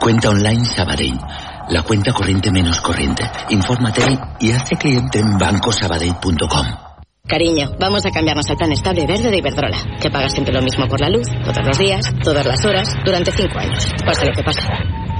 [0.00, 1.18] Cuenta online Sabadell.
[1.68, 3.22] La cuenta corriente menos corriente.
[3.50, 4.00] Infórmate
[4.40, 6.66] y hazte cliente en bancosabadell.com.
[7.28, 10.86] Cariño, vamos a cambiarnos al plan estable verde de Iberdrola, que paga siempre lo mismo
[10.88, 13.92] por la luz, todos los días, todas las horas, durante cinco años.
[14.04, 14.62] Pase lo que pase.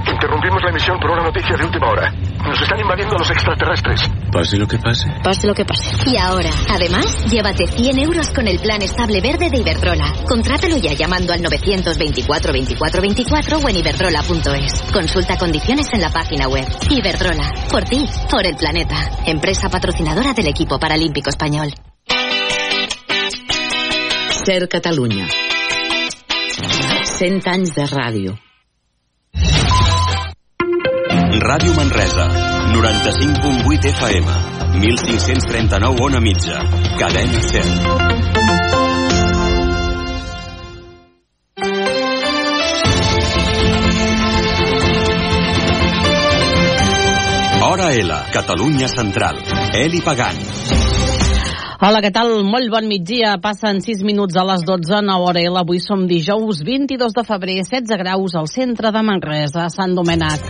[0.07, 2.11] Interrumpimos la emisión por una noticia de última hora.
[2.11, 4.09] Nos están invadiendo los extraterrestres.
[4.31, 5.09] Pase lo que pase.
[5.23, 5.95] Pase lo que pase.
[6.09, 10.13] Y ahora, además, llévate 100 euros con el plan estable verde de Iberdrola.
[10.27, 14.91] Contrátalo ya llamando al 924 24 24 o en iberdrola.es.
[14.91, 16.65] Consulta condiciones en la página web.
[16.89, 18.95] Iberdrola, por ti, por el planeta.
[19.25, 21.73] Empresa patrocinadora del equipo paralímpico español.
[24.45, 25.27] Ser Catalunya.
[27.21, 28.50] 100 anys de ràdio.
[31.41, 32.27] Ràdio Manresa,
[32.69, 34.27] 95.8 FM,
[34.77, 36.61] 1539 on a mitja,
[36.99, 37.81] cadena 100.
[47.65, 49.41] Hora L, Catalunya Central.
[49.73, 50.37] Eli Pagant.
[51.81, 52.43] Hola, què tal?
[52.45, 53.39] Molt bon migdia.
[53.41, 55.57] Passen 6 minuts a les 12, 9 hora L.
[55.57, 60.45] Avui som dijous 22 de febrer, 16 graus al centre de Manresa, Sant Domènec.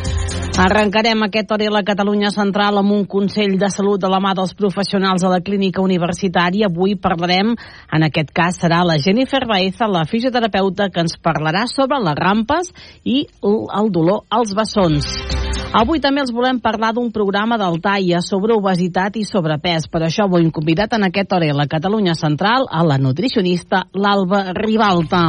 [0.60, 4.34] Arrencarem aquest hora a la Catalunya Central amb un Consell de Salut de la mà
[4.36, 6.68] dels professionals de la Clínica Universitària.
[6.68, 7.56] Avui parlarem,
[7.96, 12.74] en aquest cas serà la Jennifer Baeza, la fisioterapeuta, que ens parlarà sobre les rampes
[13.08, 15.61] i el dolor als bessons.
[15.72, 19.86] Avui també els volem parlar d'un programa del TAIA sobre obesitat i sobrepès.
[19.88, 23.86] Per això avui hem convidat en aquest hora a la Catalunya Central a la nutricionista
[23.96, 25.22] l'Alba Ribalta.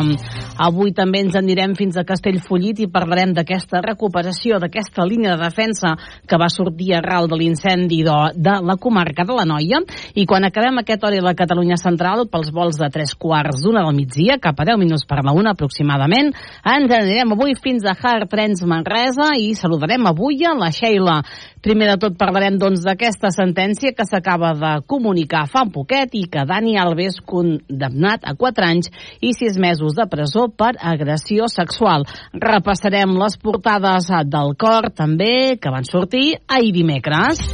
[0.66, 5.92] Avui també ens anirem fins a Castellfollit i parlarem d'aquesta recuperació, d'aquesta línia de defensa
[6.26, 9.78] que va sortir arrel de l'incendi de, de la comarca de la Noia.
[10.18, 13.86] I quan acabem aquest hora a la Catalunya Central, pels vols de tres quarts d'una
[13.86, 16.34] del migdia, cap a 10 minuts per la una aproximadament,
[16.66, 21.20] ens anirem avui fins a Hard Trends Manresa i saludarem avui a la Sheila.
[21.62, 26.24] Primer de tot parlarem doncs d'aquesta sentència que s'acaba de comunicar fa un poquet i
[26.32, 28.90] que Dani Alves condemnat a 4 anys
[29.20, 32.06] i 6 mesos de presó per agressió sexual.
[32.32, 37.44] Repassarem les portades del cor també que van sortir ahir dimecres.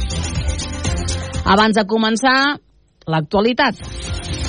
[1.45, 2.57] Abans de començar,
[3.05, 4.48] l'actualitat.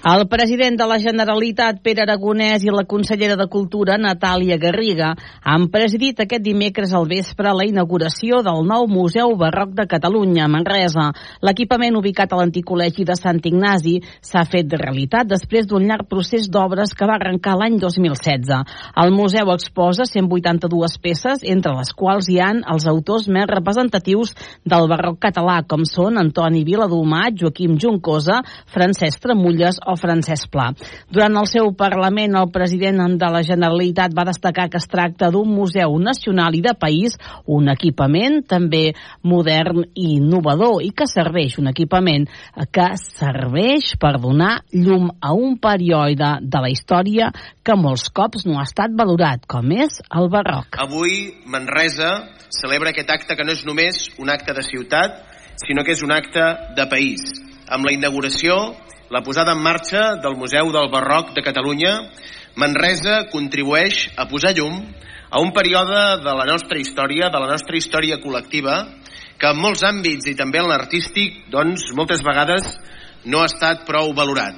[0.00, 5.10] El president de la Generalitat, Pere Aragonès, i la consellera de Cultura, Natàlia Garriga,
[5.44, 10.48] han presidit aquest dimecres al vespre la inauguració del nou Museu Barroc de Catalunya, a
[10.48, 11.10] Manresa.
[11.44, 16.08] L'equipament ubicat a l'antic col·legi de Sant Ignasi s'ha fet de realitat després d'un llarg
[16.08, 18.56] procés d'obres que va arrencar l'any 2016.
[19.04, 24.32] El museu exposa 182 peces, entre les quals hi han els autors més representatius
[24.64, 30.70] del barroc català, com són Antoni Viladomà, Joaquim Juncosa, Francesc Tramulles o Francesc Pla.
[31.10, 35.50] Durant el seu Parlament, el president de la Generalitat va destacar que es tracta d'un
[35.50, 38.92] museu nacional i de país, un equipament també
[39.22, 42.28] modern i innovador i que serveix, un equipament
[42.72, 47.30] que serveix per donar llum a un període de la història
[47.64, 50.78] que molts cops no ha estat valorat, com és el barroc.
[50.80, 52.12] Avui Manresa
[52.60, 55.20] celebra aquest acte que no és només un acte de ciutat,
[55.60, 56.44] sinó que és un acte
[56.76, 57.24] de país.
[57.70, 58.56] Amb la inauguració
[59.10, 61.96] la posada en marxa del Museu del Barroc de Catalunya,
[62.54, 64.76] Manresa contribueix a posar llum
[65.30, 68.76] a un període de la nostra història, de la nostra història col·lectiva,
[69.34, 72.68] que en molts àmbits i també en l'artístic, doncs, moltes vegades
[73.26, 74.54] no ha estat prou valorat.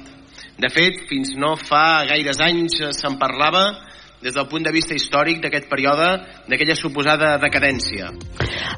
[0.61, 3.71] De fet, fins no fa gaires anys se'n parlava
[4.23, 6.07] des del punt de vista històric d'aquest període,
[6.47, 8.09] d'aquella suposada decadència.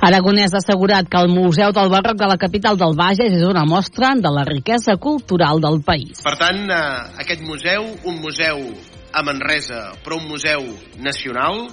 [0.01, 3.65] Aragonès ha assegurat que el Museu del Barroc de la capital del Bages és una
[3.69, 6.23] mostra de la riquesa cultural del país.
[6.25, 6.79] Per tant, eh,
[7.21, 8.65] aquest museu, un museu
[9.13, 10.65] a Manresa, però un museu
[10.99, 11.69] nacional,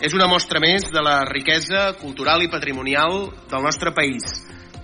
[0.00, 4.22] és una mostra més de la riquesa cultural i patrimonial del nostre país,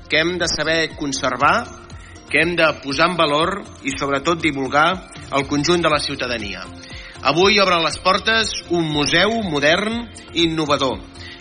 [0.08, 1.64] que hem de saber conservar,
[2.28, 4.88] que hem de posar en valor i sobretot divulgar
[5.31, 6.64] al conjunt de la ciutadania.
[7.22, 10.96] Avui obre les portes un museu modern i innovador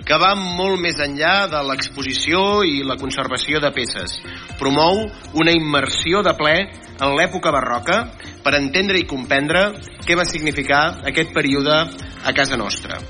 [0.05, 4.13] que va molt més enllà de l'exposició i la conservació de peces.
[4.59, 5.07] Promou
[5.41, 6.53] una immersió de ple
[7.01, 7.97] en l'època barroca
[8.45, 9.63] per entendre i comprendre
[10.05, 13.01] què va significar aquest període a casa nostra.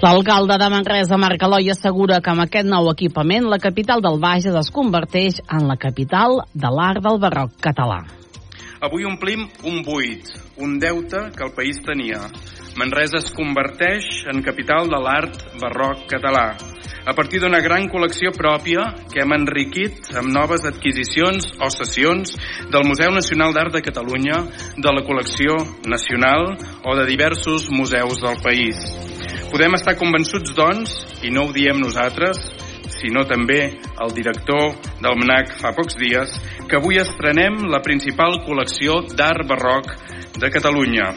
[0.00, 4.56] L'alcalde de Manresa, Marc Eloi, assegura que amb aquest nou equipament la capital del Bages
[4.56, 8.06] es converteix en la capital de l'art del barroc català.
[8.80, 12.22] Avui omplim un buit, un deute que el país tenia.
[12.76, 16.56] Manresa es converteix en capital de l'art barroc català.
[17.06, 18.82] a partir d'una gran col·lecció pròpia
[19.12, 22.34] que hem enriquit amb noves adquisicions o sessions
[22.72, 24.40] del Museu Nacional d'Art de Catalunya,
[24.74, 25.54] de la col·lecció
[25.86, 28.82] nacional o de diversos museus del país.
[29.52, 32.42] Podem estar convençuts, doncs, i no ho diem nosaltres,
[32.94, 33.60] sinó també
[34.02, 36.36] el director del MNAC fa pocs dies,
[36.68, 39.92] que avui estrenem la principal col·lecció d'art barroc
[40.38, 41.10] de Catalunya.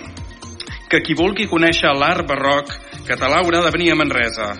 [0.90, 2.74] Que qui vulgui conèixer l'art barroc
[3.10, 4.54] català haurà de venir a Manresa,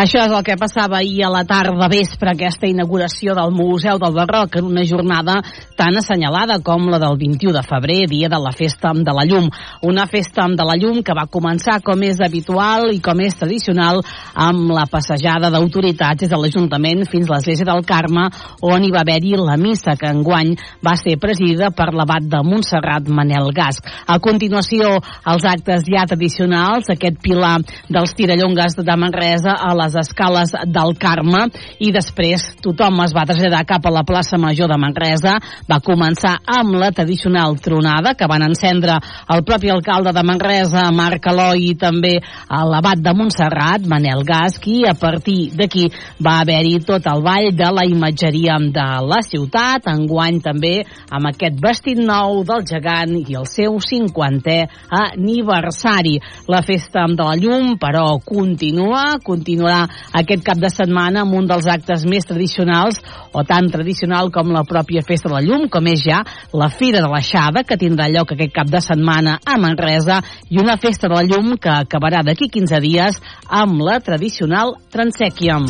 [0.00, 4.14] això és el que passava ahir a la tarda vespre, aquesta inauguració del Museu del
[4.14, 5.40] Barroc, en una jornada
[5.80, 9.46] tan assenyalada com la del 21 de febrer, dia de la Festa de la Llum.
[9.80, 14.02] Una Festa de la Llum que va començar com és habitual i com és tradicional
[14.34, 18.26] amb la passejada d'autoritats des de l'Ajuntament fins a l'Església del Carme,
[18.60, 20.52] on hi va haver-hi la missa que enguany
[20.84, 23.80] va ser presidida per l'abat de Montserrat Manel Gasc.
[24.04, 24.92] A continuació,
[25.32, 27.56] els actes ja tradicionals, aquest pilar
[27.88, 31.46] dels tirallongues de Manresa a les escales del Carme
[31.80, 35.38] i després tothom es va traslladar cap a la plaça Major de Manresa.
[35.70, 38.96] Va començar amb la tradicional tronada que van encendre
[39.30, 42.16] el propi alcalde de Manresa, Marc Eloi, i també
[42.50, 45.86] l'abat de Montserrat, Manel Gasc, i a partir d'aquí
[46.18, 50.74] va haver-hi tot el ball de la imatgeria de la ciutat, enguany també
[51.10, 54.58] amb aquest vestit nou del gegant i el seu 50è
[54.90, 56.18] aniversari.
[56.50, 59.84] La festa de la llum, però, continua continuarà
[60.20, 62.98] aquest cap de setmana amb un dels actes més tradicionals
[63.32, 66.22] o tan tradicional com la pròpia Festa de la Llum, com és ja
[66.56, 70.78] la Fira de l'Aixada, que tindrà lloc aquest cap de setmana a Manresa, i una
[70.80, 75.60] Festa de la Llum que acabarà d'aquí 15 dies amb la tradicional Transèquia.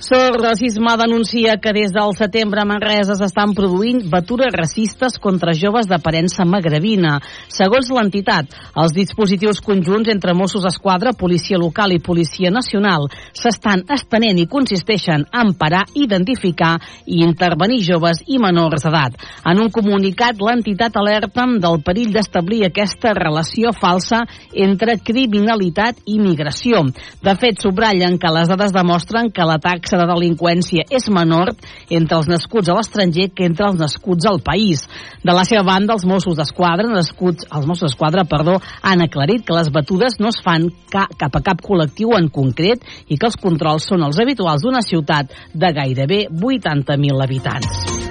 [0.00, 5.90] Sor Racisme denuncia que des del setembre a Manresa s'estan produint batures racistes contra joves
[5.90, 7.18] d'aparença magrebina.
[7.52, 8.48] Segons l'entitat,
[8.80, 13.04] els dispositius conjunts entre Mossos d'Esquadra, Policia Local i Policia Nacional
[13.36, 19.20] s'estan estenent i consisteixen en parar, identificar i intervenir joves i menors d'edat.
[19.44, 24.24] En un comunicat, l'entitat alerta del perill d'establir aquesta relació falsa
[24.56, 26.86] entre criminalitat i migració.
[27.20, 31.52] De fet, subratllen que les dades demostren que la taxa de delinqüència és menor
[31.90, 34.84] entre els nascuts a l'estranger que entre els nascuts al país.
[35.24, 39.56] De la seva banda, els Mossos d'Esquadra, nascuts, els Mossos d'Esquadra, perdó, han aclarit que
[39.56, 43.40] les batudes no es fan ca, cap a cap col·lectiu en concret i que els
[43.40, 48.09] controls són els habituals d'una ciutat de gairebé 80.000 habitants.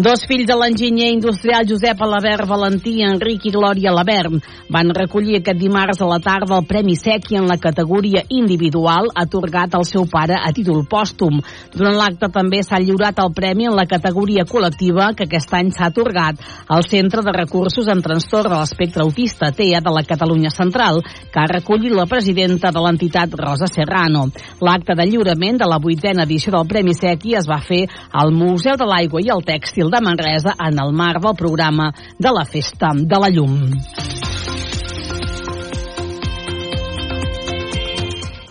[0.00, 5.58] Dos fills de l'enginyer industrial Josep Alabert Valentí, Enric i Glòria Alabert van recollir aquest
[5.60, 10.38] dimarts a la tarda el Premi Sequi en la categoria individual atorgat al seu pare
[10.38, 11.42] a títol pòstum.
[11.74, 15.90] Durant l'acte també s'ha lliurat el premi en la categoria col·lectiva que aquest any s'ha
[15.90, 16.40] atorgat
[16.72, 21.42] al Centre de Recursos en Trastorn de l'Espectre Autista TEA de la Catalunya Central, que
[21.42, 24.30] ha recollit la presidenta de l'entitat Rosa Serrano.
[24.64, 28.80] L'acte de lliurament de la vuitena edició del Premi Sequi es va fer al Museu
[28.80, 32.92] de l'Aigua i el Tèxtil de Manresa en el marc del programa de la Festa
[32.94, 33.70] de la Llum.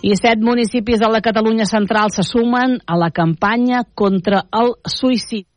[0.02, 5.49] I set municipis de la Catalunya central se sumen a la campanya contra el suïcidi.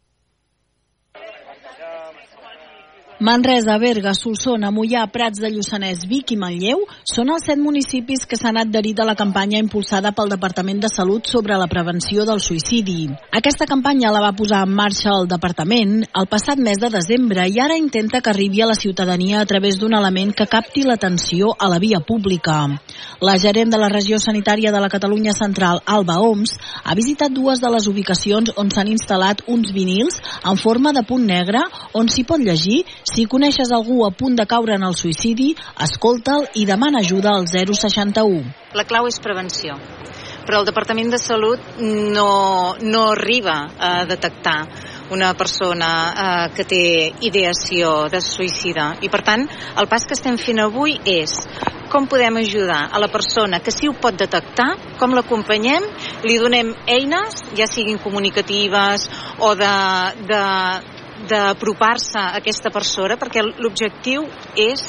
[3.24, 8.36] Manresa, Berga, Solsona, Mollà, Prats de Lluçanès, Vic i Manlleu són els set municipis que
[8.36, 13.06] s'han adherit a la campanya impulsada pel Departament de Salut sobre la prevenció del suïcidi.
[13.32, 17.62] Aquesta campanya la va posar en marxa el Departament el passat mes de desembre i
[17.64, 21.72] ara intenta que arribi a la ciutadania a través d'un element que capti l'atenció a
[21.72, 22.58] la via pública.
[23.24, 27.64] La gerent de la regió sanitària de la Catalunya Central, Alba Oms, ha visitat dues
[27.64, 31.64] de les ubicacions on s'han instal·lat uns vinils en forma de punt negre
[31.96, 35.54] on s'hi pot llegir si coneixes algú a punt de caure en el suïcidi,
[35.88, 38.44] escolta'l i demana ajuda al 061.
[38.74, 39.78] La clau és prevenció
[40.44, 44.58] però el Departament de Salut no, no arriba a detectar
[45.14, 46.84] una persona eh, que té
[47.28, 51.38] ideació de suïcida i per tant el pas que estem fent avui és
[51.94, 55.84] com podem ajudar a la persona que sí ho pot detectar, com l'acompanyem,
[56.26, 59.06] li donem eines, ja siguin comunicatives
[59.38, 59.74] o de,
[60.26, 60.42] de,
[61.30, 64.84] d'apropar-se a aquesta persona perquè l'objectiu és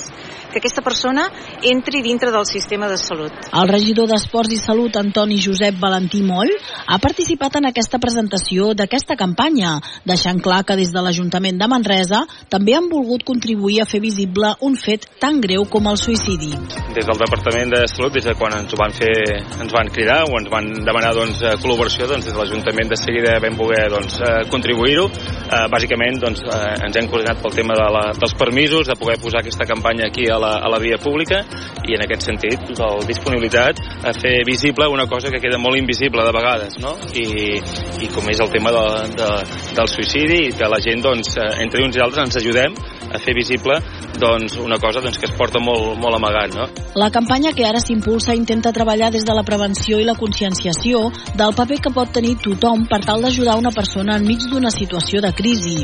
[0.55, 1.27] que aquesta persona
[1.67, 3.35] entri dintre del sistema de salut.
[3.51, 6.53] El regidor d'Esports i Salut, Antoni Josep Valentí Moll,
[6.87, 12.23] ha participat en aquesta presentació d'aquesta campanya, deixant clar que des de l'Ajuntament de Manresa
[12.53, 16.53] també han volgut contribuir a fer visible un fet tan greu com el suïcidi.
[16.95, 19.13] Des del Departament de Salut, des de quan ens ho van fer,
[19.59, 23.41] ens van cridar o ens van demanar doncs, col·laboració, doncs, des de l'Ajuntament de seguida
[23.43, 24.21] vam voler doncs,
[24.53, 28.97] contribuir-ho, eh, bàsicament doncs, eh, ens hem coordinat pel tema de la, dels permisos, de
[29.01, 31.43] poder posar aquesta campanya aquí a la, a la via pública
[31.85, 36.25] i en aquest sentit la disponibilitat a fer visible una cosa que queda molt invisible
[36.25, 36.95] de vegades no?
[37.15, 37.61] I,
[38.05, 38.87] i com és el tema de,
[39.19, 39.31] de,
[39.77, 42.77] del suïcidi i que la gent doncs, entre uns i altres ens ajudem
[43.15, 43.79] a fer visible
[44.19, 46.55] doncs, una cosa doncs, que es porta molt, molt amagat.
[46.55, 46.67] No?
[46.99, 51.09] La campanya que ara s'impulsa intenta treballar des de la prevenció i la conscienciació
[51.39, 55.33] del paper que pot tenir tothom per tal d'ajudar una persona enmig d'una situació de
[55.35, 55.83] crisi.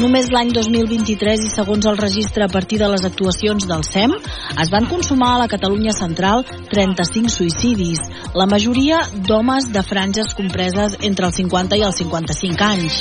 [0.00, 4.14] Només l'any 2023 i segons el registre a partir de les actuacions del SEM
[4.62, 8.00] es van consumar a la Catalunya central 35 suïcidis,
[8.34, 13.00] la majoria d'homes de franges compreses entre els 50 i els 55 anys.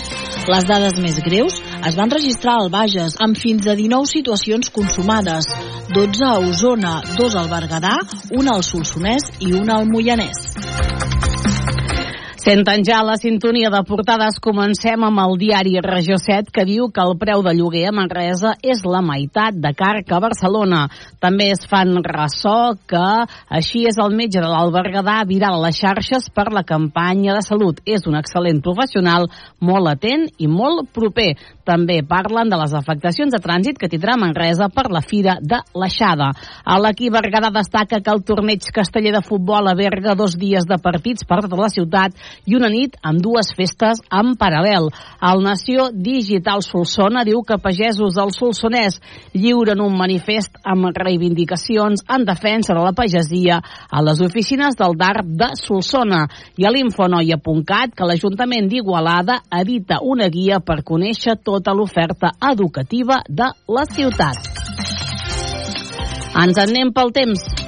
[0.51, 5.47] Les dades més greus es van registrar al Bages, amb fins a 19 situacions consumades,
[5.93, 7.97] 12 a Osona, 2 al Berguedà,
[8.37, 11.50] una al Solsonès i una al Moianès.
[12.41, 14.39] Senten ja la sintonia de portades.
[14.41, 18.55] Comencem amb el diari Regió 7 que diu que el preu de lloguer a Manresa
[18.65, 20.87] és la meitat de car que a Barcelona.
[21.21, 23.03] També es fan ressò que
[23.45, 27.83] així és el metge de l'Albergadà viral les xarxes per la campanya de salut.
[27.85, 29.29] És un excel·lent professional,
[29.61, 31.35] molt atent i molt proper.
[31.61, 36.31] També parlen de les afectacions de trànsit que tindrà Manresa per la Fira de l'Aixada.
[36.65, 40.81] A l'equip Berguedà destaca que el torneig casteller de futbol a Berga dos dies de
[40.81, 44.89] partits per tota la ciutat i una nit amb dues festes en paral·lel.
[45.31, 48.99] El Nació Digital Solsona diu que pagesos del Solsonès
[49.33, 55.31] lliuren un manifest amb reivindicacions en defensa de la pagesia a les oficines del DARP
[55.43, 56.25] de Solsona
[56.57, 63.51] i a l'infonoia.cat que l'Ajuntament d'Igualada edita una guia per conèixer tota l'oferta educativa de
[63.69, 64.47] la ciutat.
[66.31, 67.60] Ens en anem pel temps.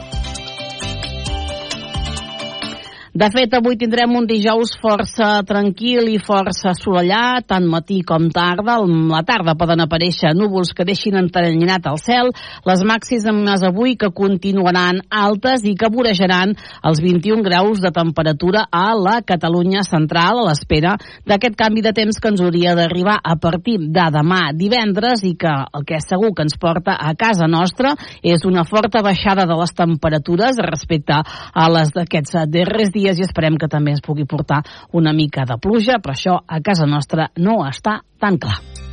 [3.14, 8.80] De fet, avui tindrem un dijous força tranquil i força assolellat, tant matí com tarda.
[8.82, 12.32] La tarda poden aparèixer núvols que deixin enteranyinat el cel,
[12.66, 18.96] les màximes avui que continuaran altes i que vorejaran els 21 graus de temperatura a
[18.98, 20.96] la Catalunya central a l'espera
[21.30, 25.54] d'aquest canvi de temps que ens hauria d'arribar a partir de demà divendres i que
[25.54, 27.94] el que és segur que ens porta a casa nostra
[28.24, 33.28] és una forta baixada de les temperatures respecte a les d'aquests darrers dies dies i
[33.28, 34.64] esperem que també ens pugui portar
[34.96, 38.93] una mica de pluja, però això a casa nostra no està tan clar.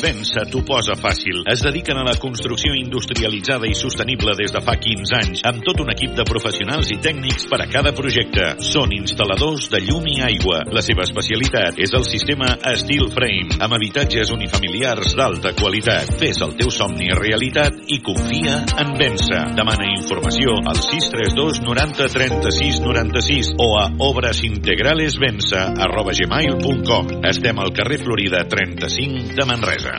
[0.00, 1.42] Vença t'ho posa fàcil.
[1.50, 5.82] Es dediquen a la construcció industrialitzada i sostenible des de fa 15 anys, amb tot
[5.84, 8.46] un equip de professionals i tècnics per a cada projecte.
[8.64, 10.62] Són instal·ladors de llum i aigua.
[10.72, 12.48] La seva especialitat és el sistema
[12.80, 16.14] Steel Frame, amb habitatges unifamiliars d'alta qualitat.
[16.22, 19.42] Fes el teu somni realitat i confia en Vença.
[19.58, 27.20] Demana informació al 632 90 36 96 o a obrasintegralesvença arroba gmail.com.
[27.28, 29.89] Estem al carrer Florida 35 de Manresa.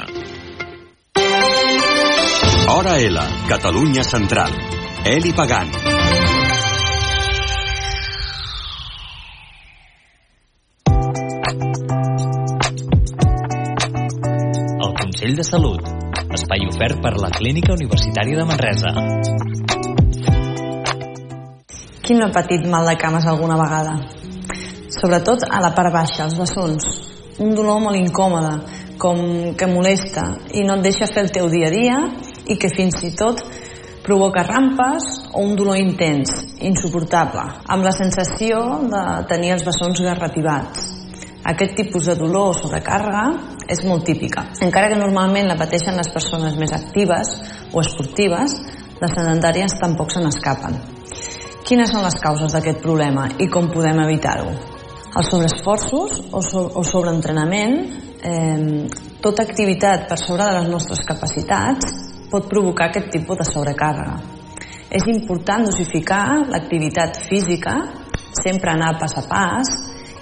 [2.71, 3.19] Hora L,
[3.49, 4.51] Catalunya Central.
[5.03, 5.67] Eli Pagant.
[14.79, 15.83] El Consell de Salut.
[16.31, 18.95] Espai ofert per la Clínica Universitària de Manresa.
[22.01, 23.99] Qui no ha patit mal de cames alguna vegada?
[25.01, 26.87] Sobretot a la part baixa, als bessons.
[27.41, 28.55] Un dolor molt incòmode,
[29.01, 31.97] com que molesta i no et deixa fer el teu dia a dia
[32.53, 33.41] i que fins i tot
[34.05, 36.31] provoca rampes o un dolor intens,
[36.61, 40.89] insuportable, amb la sensació de tenir els bessons garrativats.
[41.51, 43.25] Aquest tipus de dolor o sobrecàrrega
[43.71, 44.45] és molt típica.
[44.61, 47.33] Encara que normalment la pateixen les persones més actives
[47.73, 48.57] o esportives,
[49.01, 50.77] les sedentàries tampoc se n'escapen.
[51.65, 54.80] Quines són les causes d'aquest problema i com podem evitar-ho?
[55.11, 57.73] Els sobreesforços o, so o sobreentrenament,
[58.23, 58.87] eh,
[59.19, 61.89] tota activitat per sobre de les nostres capacitats
[62.31, 64.15] pot provocar aquest tipus de sobrecàrrega.
[64.91, 67.75] És important dosificar l'activitat física,
[68.39, 69.73] sempre anar pas a pas,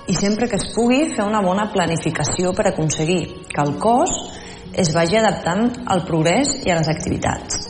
[0.09, 3.21] i sempre que es pugui fer una bona planificació per aconseguir
[3.53, 4.15] que el cos
[4.73, 7.61] es vagi adaptant al progrés i a les activitats.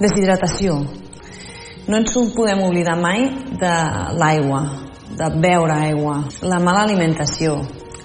[0.00, 0.82] Deshidratació.
[1.88, 3.24] No ens podem oblidar mai
[3.56, 3.76] de
[4.20, 4.81] l'aigua,
[5.22, 7.54] de beure aigua, la mala alimentació.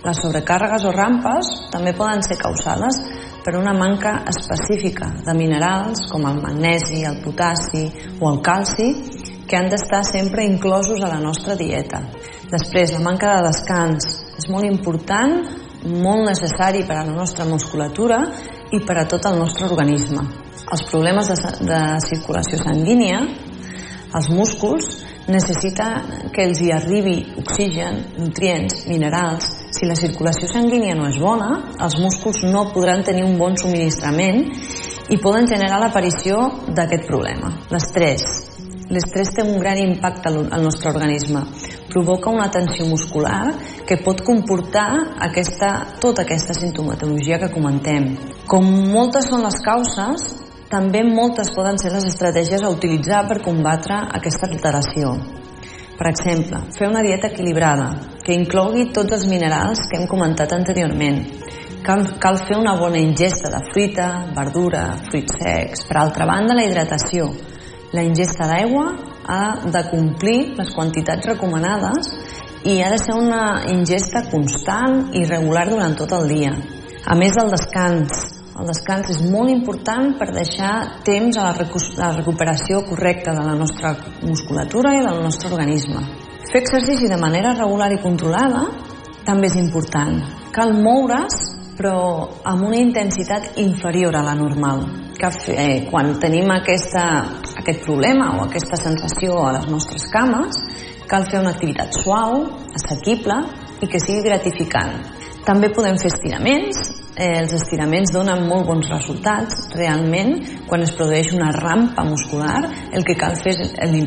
[0.05, 2.99] Les sobrecàrregues o rampes també poden ser causades
[3.43, 7.87] per una manca específica de minerals com el magnesi, el potassi
[8.19, 8.91] o el calci
[9.47, 12.03] que han d'estar sempre inclosos a la nostra dieta.
[12.51, 15.39] Després, la manca de descans és molt important,
[15.87, 18.21] molt necessari per a la nostra musculatura
[18.75, 20.27] i per a tot el nostre organisme.
[20.67, 23.23] Els problemes de, de circulació sanguínia,
[24.17, 25.87] els músculs, necessita
[26.33, 29.49] que els hi arribi oxigen, nutrients, minerals.
[29.75, 31.49] Si la circulació sanguínia no és bona,
[31.83, 34.45] els músculs no podran tenir un bon subministrament
[35.11, 36.39] i poden generar l'aparició
[36.75, 38.25] d'aquest problema, l'estrès.
[38.87, 41.41] L'estrès té un gran impacte al nostre organisme.
[41.91, 43.51] Provoca una tensió muscular
[43.87, 44.87] que pot comportar
[45.27, 48.13] aquesta, tota aquesta sintomatologia que comentem.
[48.47, 50.23] Com moltes són les causes,
[50.67, 55.13] també moltes poden ser les estratègies a utilitzar per combatre aquesta alteració.
[55.97, 57.87] Per exemple, fer una dieta equilibrada,
[58.23, 61.23] que inclogui tots els minerals que hem comentat anteriorment.
[61.87, 65.85] Cal, cal fer una bona ingesta de fruita, verdura, fruits secs.
[65.87, 67.31] Per altra banda, la hidratació.
[67.95, 68.89] La ingesta d'aigua
[69.25, 72.11] ha de complir les quantitats recomanades
[72.67, 76.51] i ha de ser una ingesta constant i regular durant tot el dia.
[77.07, 80.71] A més del descans, el descans és molt important per deixar
[81.05, 86.01] temps a la, recuperació correcta de la nostra musculatura i del nostre organisme.
[86.47, 88.63] Fer exercici de manera regular i controlada
[89.27, 90.21] també és important.
[90.55, 91.37] Cal moure's,
[91.77, 91.97] però
[92.49, 94.87] amb una intensitat inferior a la normal.
[95.17, 97.03] Que eh, quan tenim aquesta,
[97.61, 100.57] aquest problema o aquesta sensació a les nostres cames,
[101.09, 102.41] cal fer una activitat suau,
[102.73, 103.37] assequible
[103.81, 105.16] i que sigui gratificant.
[105.47, 109.69] També podem fer estiraments, eh, els estiraments donen molt bons resultats.
[109.79, 110.33] Realment,
[110.67, 113.55] quan es produeix una rampa muscular, el que cal fer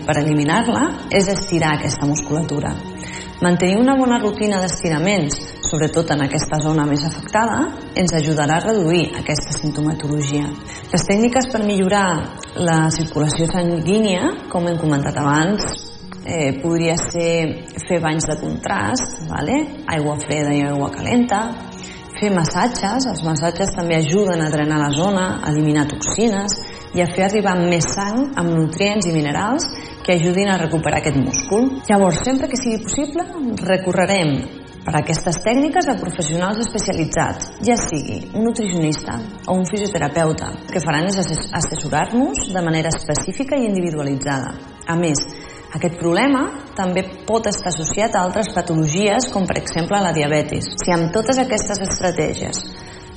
[0.04, 2.74] per eliminar-la és estirar aquesta musculatura.
[3.40, 9.06] Mantenir una bona rutina d'estiraments, sobretot en aquesta zona més afectada, ens ajudarà a reduir
[9.16, 10.44] aquesta sintomatologia.
[10.92, 12.20] Les tècniques per millorar
[12.56, 15.89] la circulació sanguínia, com hem comentat abans,
[16.24, 19.60] eh, podria ser fer banys de contrast, vale?
[19.88, 21.40] aigua freda i aigua calenta,
[22.20, 26.58] fer massatges, els massatges també ajuden a drenar la zona, a eliminar toxines
[26.94, 29.66] i a fer arribar més sang amb nutrients i minerals
[30.04, 31.68] que ajudin a recuperar aquest múscul.
[31.88, 33.24] Llavors, sempre que sigui possible,
[33.62, 34.34] recorrerem
[34.84, 40.50] per aquestes tècniques a professionals especialitzats, ja sigui un nutricionista o un fisioterapeuta.
[40.64, 44.54] El que faran és assessorar-nos de manera específica i individualitzada.
[44.88, 45.20] A més,
[45.76, 50.72] aquest problema també pot estar associat a altres patologies, com per exemple la diabetis.
[50.82, 52.64] Si amb totes aquestes estratègies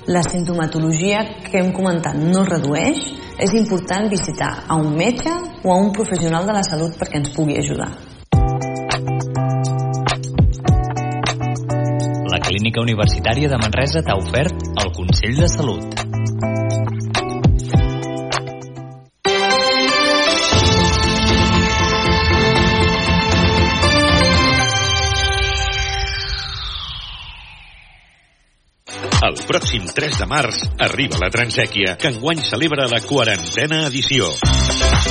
[0.05, 3.03] la sintomatologia que hem comentat no es redueix,
[3.39, 5.31] és important visitar a un metge
[5.63, 7.89] o a un professional de la salut perquè ens pugui ajudar.
[12.33, 16.12] La Clínica Universitària de Manresa t'ha ofert el Consell de Salut.
[29.47, 34.29] Pròxim 3 de març arriba la Transèquia, que enguany celebra la quarantena edició.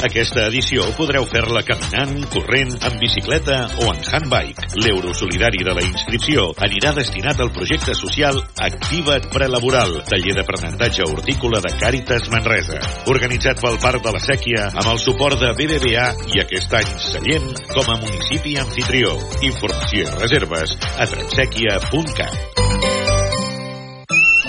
[0.03, 4.73] Aquesta edició podreu fer-la caminant, corrent, en bicicleta o en handbike.
[4.83, 11.63] L'euro solidari de la inscripció anirà destinat al projecte social Activa't Prelaboral, taller d'aprenentatge hortícola
[11.63, 12.81] de Càritas Manresa,
[13.13, 17.53] organitzat pel Parc de la Sèquia amb el suport de BBVA i aquest any Sallent
[17.75, 19.15] com a municipi anfitrió.
[19.43, 22.62] Informació i reserves a transèquia.cat.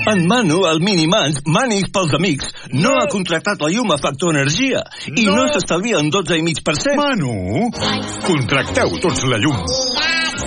[0.06, 4.34] En Manu, el Minimans, Manis pels amics, no, no ha contractat la llum a Factor
[4.36, 6.98] Energia i no, no s'estalvia en 12,5%.
[7.00, 7.70] Manu,
[8.28, 9.64] contracteu tots la llum.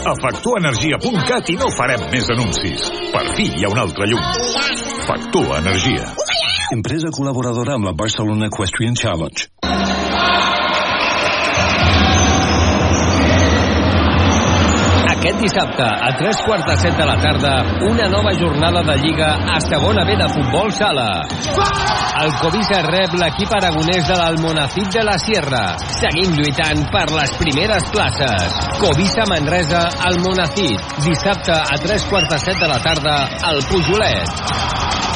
[0.06, 2.84] A factorenergia.cat i no farem més anuncis.
[3.14, 4.28] Per fi hi ha una altra llum.
[5.08, 6.12] Factor Energia.
[6.76, 9.95] Empresa col·laboradora amb la Barcelona Equestrian Challenge.
[15.26, 19.32] Aquest dissabte, a tres quarts de set de la tarda, una nova jornada de Lliga
[19.34, 21.08] a segona B de futbol sala.
[22.22, 25.64] El Covisa rep l'equip aragonès de l'Almonacid de la Sierra.
[25.96, 28.62] Seguim lluitant per les primeres places.
[28.78, 30.78] Covisa Manresa, Almonacid.
[31.02, 33.18] Dissabte a tres quarts de set de la tarda,
[33.50, 35.15] al Pujolet.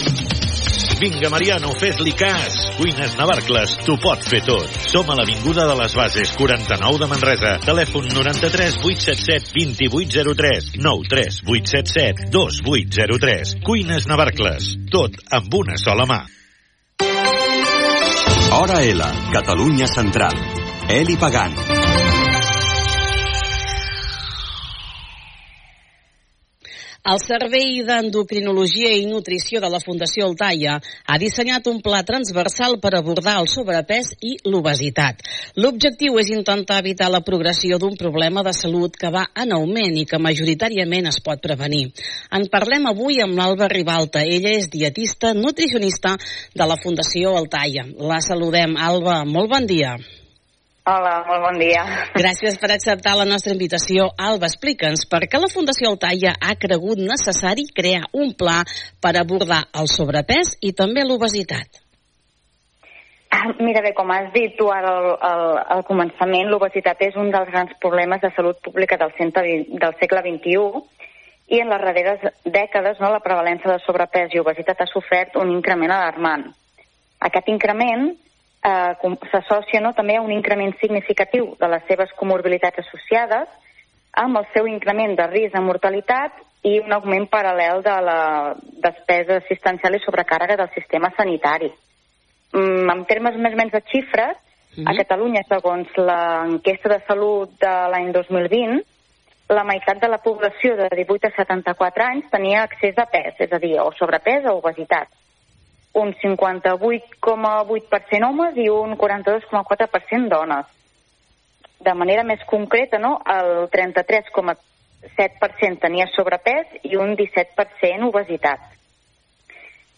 [1.01, 2.55] Vinga, Mariano, fes-li cas.
[2.77, 4.75] Cuines Navarcles, t'ho pot fer tot.
[4.91, 7.55] Som a l'Avinguda de les Bases, 49 de Manresa.
[7.65, 9.49] Telèfon 93 877
[9.89, 13.57] 2803 93 877 2803.
[13.65, 16.21] Cuines Navarcles, tot amb una sola mà.
[18.61, 20.37] Hora L, Catalunya Central.
[21.01, 21.80] Eli Pagant.
[27.01, 32.91] El Servei d'Endocrinologia i Nutrició de la Fundació Altaia ha dissenyat un pla transversal per
[32.93, 35.25] abordar el sobrepès i l'obesitat.
[35.57, 40.05] L'objectiu és intentar evitar la progressió d'un problema de salut que va en augment i
[40.05, 41.87] que majoritàriament es pot prevenir.
[42.29, 44.21] En parlem avui amb l'Alba Ribalta.
[44.21, 46.19] Ella és dietista nutricionista
[46.53, 47.89] de la Fundació Altaia.
[47.97, 48.77] La saludem.
[48.77, 49.97] Alba, molt bon dia.
[50.81, 51.83] Hola, molt bon dia.
[52.17, 54.07] Gràcies per acceptar la nostra invitació.
[54.17, 58.63] Alba, explica'ns per què la Fundació Altaia ha cregut necessari crear un pla
[58.97, 61.77] per abordar el sobrepès i també l'obesitat.
[63.29, 65.45] Ah, Mira bé, com has dit tu ara al, al,
[65.77, 69.45] al començament, l'obesitat és un dels grans problemes de salut pública del, centre,
[69.85, 70.81] del segle XXI
[71.53, 72.25] i en les darreres
[72.57, 76.49] dècades no, la prevalença de sobrepès i obesitat ha sofert un increment alarmant.
[77.21, 78.09] Aquest increment
[78.63, 83.49] eh, s'associa no, també a un increment significatiu de les seves comorbilitats associades
[84.13, 88.19] amb el seu increment de risc de mortalitat i un augment paral·lel de la
[88.83, 91.71] despesa assistencial i sobrecàrrega del sistema sanitari.
[92.53, 94.37] Mm, en termes més o menys de xifres,
[94.87, 98.77] a Catalunya, segons l'enquesta de salut de l'any 2020,
[99.51, 103.51] la meitat de la població de 18 a 74 anys tenia excés de pes, és
[103.51, 105.11] a dir, o sobrepès o obesitat.
[105.93, 110.65] Un 58,8% homes i un 42,4% dones.
[111.81, 113.21] De manera més concreta, no?
[113.27, 118.59] el 33,7% tenia sobrepès i un 17% obesitat.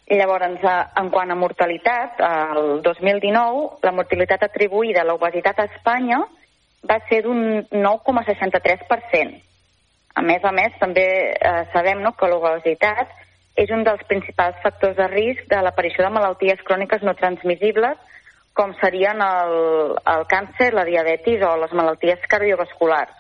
[0.10, 6.20] Llavors, eh, en quant a mortalitat, el 2019, la mortalitat atribuïda a l'obesitat a Espanya
[6.84, 9.40] va ser d'un 9,63%.
[10.16, 13.08] A més a més, també eh, sabem no, que l'obesitat
[13.56, 18.00] és un dels principals factors de risc de l'aparició de malalties cròniques no transmissibles,
[18.54, 19.54] com serien el,
[20.14, 23.14] el càncer, la diabetis o les malalties cardiovasculars.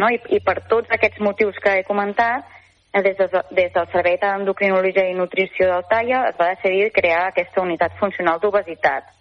[0.00, 0.08] No?
[0.12, 2.46] I, I per tots aquests motius que he comentat,
[2.92, 7.26] eh, des, de, des del Servei d'Endocrinologia i Nutrició del TAIA es va decidir crear
[7.26, 9.12] aquesta unitat funcional d'obesitat.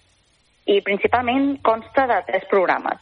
[0.67, 2.99] I principalment consta de tres programes.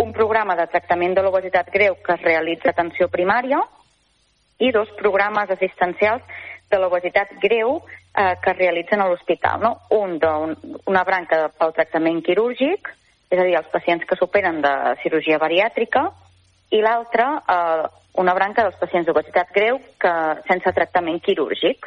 [0.00, 3.62] Un programa de tractament de l'obesitat greu que es realitza a atenció primària
[4.60, 6.24] i dos programes assistencials
[6.70, 9.60] de l'obesitat greu eh, que es realitzen a l'hospital.
[9.62, 9.72] No?
[9.96, 12.90] Un d'una branca de, pel tractament quirúrgic,
[13.30, 16.08] és a dir, els pacients que superen de cirurgia bariàtrica,
[16.74, 17.84] i l'altra eh,
[18.22, 20.12] una branca dels pacients d'obesitat greu que
[20.48, 21.86] sense tractament quirúrgic.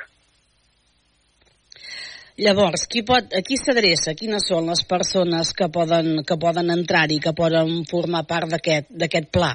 [2.39, 4.13] Llavors, qui pot, a qui s'adreça?
[4.15, 9.51] Quines són les persones que poden, que poden entrar-hi, que poden formar part d'aquest pla?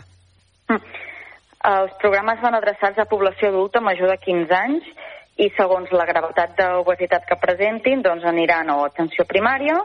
[1.65, 4.91] Els programes van adreçats a població adulta major de 15 anys
[5.37, 9.77] i segons la gravetat d'obesitat que presentin, doncs aniran o a atenció primària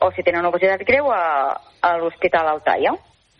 [0.00, 2.92] o si tenen obesitat greu a, a l'Hospital Altaia,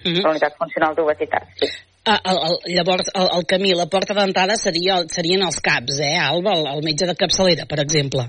[0.04, 0.22] Mhm.
[0.24, 1.44] la unitat funcional d'obesitat.
[1.60, 1.68] Sí.
[2.06, 6.16] Ah, el, el, llavors, el, el camí, la porta d'entrada seria, serien els CAPs, eh,
[6.16, 6.54] Alba?
[6.56, 8.24] El, el metge de capçalera, per exemple.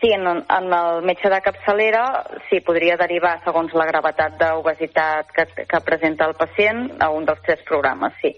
[0.00, 2.04] Sí, en, en el metge de capçalera
[2.48, 7.40] sí, podria derivar, segons la gravetat d'obesitat que, que presenta el pacient, a un dels
[7.44, 8.32] tres programes, sí.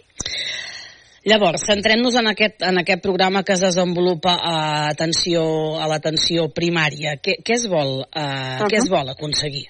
[1.23, 4.55] Llavors, centrem-nos en, aquest, en aquest programa que es desenvolupa a,
[4.91, 5.43] atenció,
[5.79, 7.15] a l'atenció primària.
[7.23, 9.69] Què, què, es vol, uh, què es vol aconseguir?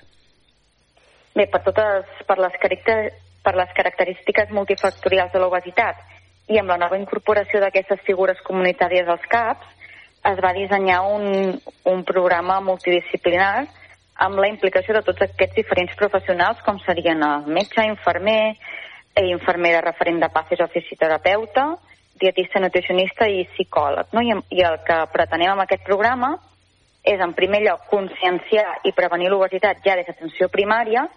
[1.36, 2.96] Bé, per totes, per les, caracter,
[3.44, 6.00] per les característiques multifactorials de l'obesitat
[6.48, 9.68] i amb la nova incorporació d'aquestes figures comunitàries als CAPs,
[10.32, 11.58] es va dissenyar un,
[11.92, 13.66] un programa multidisciplinar
[14.24, 18.80] amb la implicació de tots aquests diferents professionals, com serien el metge, infermer, eh,
[19.20, 21.76] infermera referent de passes o fisioterapeuta,
[22.20, 24.12] dietista, nutricionista i psicòleg.
[24.12, 24.22] No?
[24.22, 26.36] I, I el que pretenem amb aquest programa
[27.02, 31.08] és, en primer lloc, conscienciar i prevenir l'obesitat ja des d'atenció primària,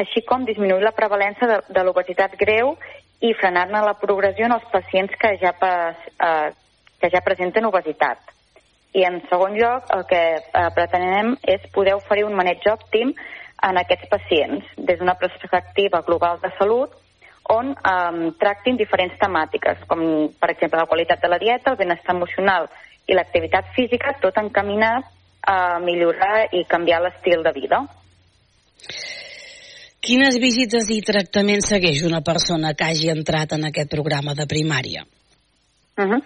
[0.00, 2.76] així com disminuir la prevalença de, de l'obesitat greu
[3.20, 6.50] i frenar-ne la progressió en els pacients que ja, pas, eh,
[7.00, 8.22] que ja presenten obesitat.
[8.96, 13.12] I en segon lloc, el que eh, pretenem és poder oferir un maneig òptim
[13.68, 16.96] en aquests pacients des d'una perspectiva global de salut
[17.50, 20.02] on eh, tractin diferents temàtiques, com
[20.40, 22.68] per exemple la qualitat de la dieta, el benestar emocional
[23.10, 25.08] i l'activitat física, tot encaminat
[25.50, 27.80] a millorar i canviar l'estil de vida.
[30.00, 35.04] Quines visites i tractaments segueix una persona que hagi entrat en aquest programa de primària?
[35.98, 36.22] Uh -huh.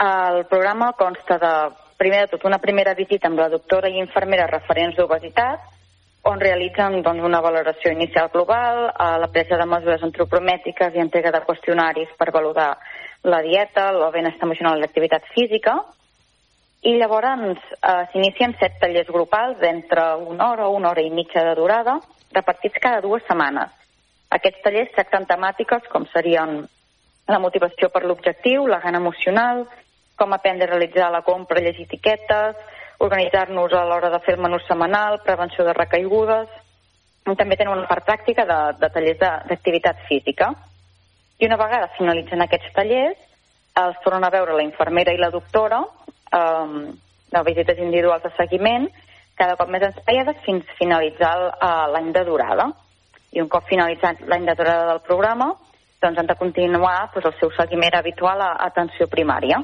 [0.00, 1.54] El programa consta de,
[1.98, 5.60] primer de tot, una primera visita amb la doctora i infermera referents d'obesitat,
[6.22, 11.32] on realitzen doncs, una valoració inicial global, a la presa de mesures antropomètriques i entrega
[11.32, 12.74] de qüestionaris per valorar
[13.24, 15.78] la dieta, el benestar emocional i l'activitat física,
[16.82, 21.44] i llavors eh, s'inicien set tallers grupals d'entre una hora o una hora i mitja
[21.44, 21.98] de durada,
[22.32, 23.72] repartits cada dues setmanes.
[24.30, 26.62] Aquests tallers tracten temàtiques com serien
[27.28, 29.66] la motivació per l'objectiu, la gana emocional,
[30.16, 32.56] com aprendre a realitzar la compra, llegir etiquetes,
[33.00, 36.48] organitzar-nos a l'hora de fer el menú setmanal, prevenció de recaigudes.
[37.24, 40.50] També tenen una part pràctica de, de tallers d'activitat física.
[41.40, 43.20] I una vegada finalitzen aquests tallers,
[43.80, 45.80] els tornen a veure la infermera i la doctora,
[46.36, 46.82] eh,
[47.30, 48.88] de visites individuals de seguiment,
[49.40, 51.34] cada cop més espaiades fins finalitzar
[51.94, 52.68] l'any de durada.
[53.32, 55.54] I un cop finalitzat l'any de durada del programa,
[56.02, 59.62] doncs han de continuar doncs, el seu seguiment habitual a atenció primària.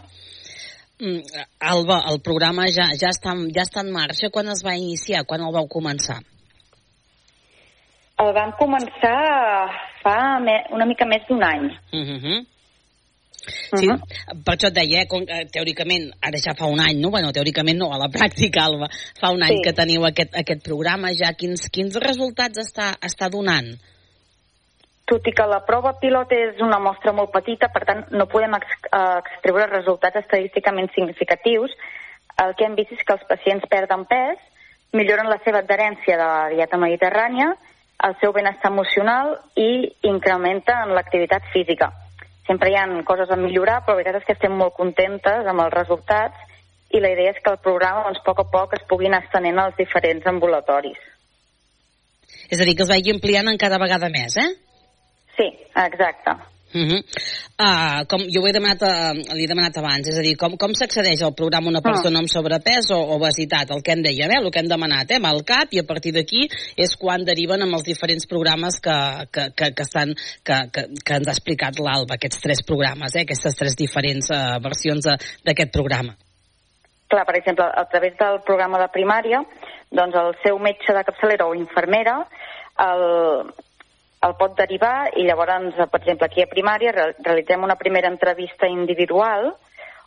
[0.98, 1.20] Mm,
[1.60, 4.30] Alba, el programa ja, ja, està, ja està en marxa.
[4.32, 5.26] Quan es va iniciar?
[5.28, 6.22] Quan el vau començar?
[8.16, 9.16] El vam començar
[10.00, 11.66] fa me, una mica més d'un any.
[11.92, 12.44] Uh -huh.
[13.46, 14.42] Sí, uh -huh.
[14.44, 17.10] per això et deia, eh, com, eh, teòricament, ara ja fa un any, no?
[17.10, 18.88] Bueno, teòricament no, a la pràctica, Alba,
[19.20, 19.62] fa un any Sí.
[19.64, 21.32] que teniu aquest, aquest programa ja.
[21.34, 23.78] Quins, quins resultats està, està donant?
[25.06, 28.56] Tot i que la prova pilot és una mostra molt petita, per tant no podem
[28.58, 31.74] ex eh, extreure resultats estadísticament significatius,
[32.42, 34.40] el que hem vist és que els pacients perden pes,
[34.96, 37.52] milloren la seva adherència de la dieta mediterrània,
[38.06, 41.92] el seu benestar emocional i incrementen l'activitat física.
[42.46, 45.64] Sempre hi ha coses a millorar, però la veritat és que estem molt contentes amb
[45.64, 46.44] els resultats
[46.94, 49.24] i la idea és que el programa, doncs, a poc a poc, es pugui anar
[49.24, 51.00] estenent als diferents ambulatoris.
[52.50, 54.50] És a dir, que es vagi ampliant en cada vegada més, eh?
[55.36, 56.36] Sí, exacte.
[56.74, 57.00] Uh -huh.
[57.62, 60.56] uh, com jo ho he demanat, uh, li he demanat abans, és a dir, com,
[60.58, 63.70] com s'accedeix al programa una persona amb sobrepès o obesitat?
[63.70, 65.84] El que em deia, eh, el que hem demanat, eh, amb el CAP, i a
[65.86, 68.98] partir d'aquí és quan deriven amb els diferents programes que,
[69.32, 73.22] que, que, que, estan, que, que, que ens ha explicat l'Alba, aquests tres programes, eh,
[73.22, 76.16] aquestes tres diferents uh, versions de- d'aquest programa.
[77.08, 79.40] Clar, per exemple, a través del programa de primària,
[79.92, 82.26] doncs el seu metge de capçalera o infermera
[82.82, 83.54] el,
[84.24, 88.66] el pot derivar i llavors, per exemple, aquí a primària re- realitzem una primera entrevista
[88.66, 89.52] individual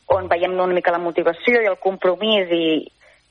[0.09, 2.63] on veiem una mica la motivació i el compromís i,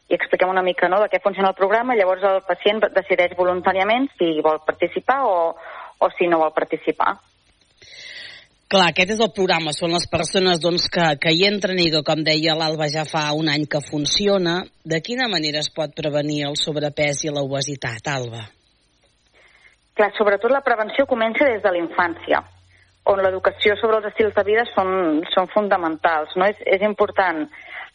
[0.09, 4.07] i expliquem una mica no, de què funciona el programa llavors el pacient decideix voluntàriament
[4.19, 5.57] si vol participar o,
[5.99, 7.17] o si no vol participar.
[8.69, 12.03] Clar, aquest és el programa, són les persones doncs, que, que hi entren i que,
[12.05, 14.59] com deia l'Alba, ja fa un any que funciona.
[14.85, 18.45] De quina manera es pot prevenir el sobrepès i l'obesitat, Alba?
[19.99, 22.39] Clar, sobretot la prevenció comença des de la infància,
[23.11, 26.37] on l'educació sobre els estils de vida són, són fonamentals.
[26.39, 26.47] No?
[26.47, 27.49] És, és important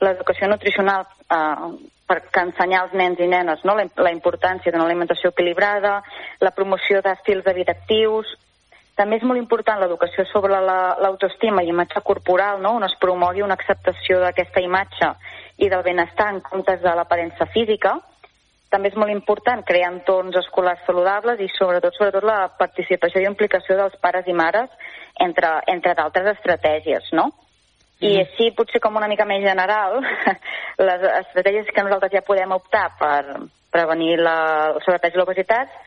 [0.04, 1.68] l'educació nutricional eh,
[2.10, 3.78] per ensenyar als nens i nenes no?
[3.78, 6.02] la, la importància d'una alimentació equilibrada,
[6.44, 8.34] la promoció d'estils de vida actius,
[8.98, 12.76] també és molt important l'educació sobre la- l'autoestima i imatge corporal, no?
[12.78, 15.14] on es promogui una acceptació d'aquesta imatge
[15.58, 17.96] i del benestar en comptes de l'aparença física.
[18.74, 23.78] També és molt important crear entorns escolars saludables i sobretot sobretot la participació i implicació
[23.78, 24.72] dels pares i mares
[25.22, 27.30] entre, entre d'altres estratègies, no?
[28.04, 30.02] I així, potser com una mica més general,
[30.90, 33.22] les estratègies que nosaltres ja podem optar per
[33.72, 34.36] prevenir la,
[34.74, 35.78] el sobrepès i l'obesitat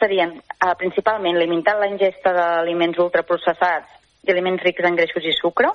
[0.00, 5.70] serien eh, principalment limitar la ingesta d'aliments ultraprocessats i aliments rics en greixos i sucre,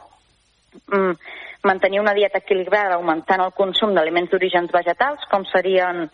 [0.88, 1.14] mm,
[1.64, 6.08] mantenir una dieta equilibrada augmentant el consum d'aliments d'orígens vegetals, com serien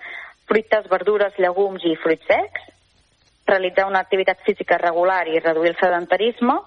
[0.47, 2.65] fruites, verdures, llegums i fruits secs,
[3.47, 6.57] realitzar una activitat física regular i reduir el sedentarisme,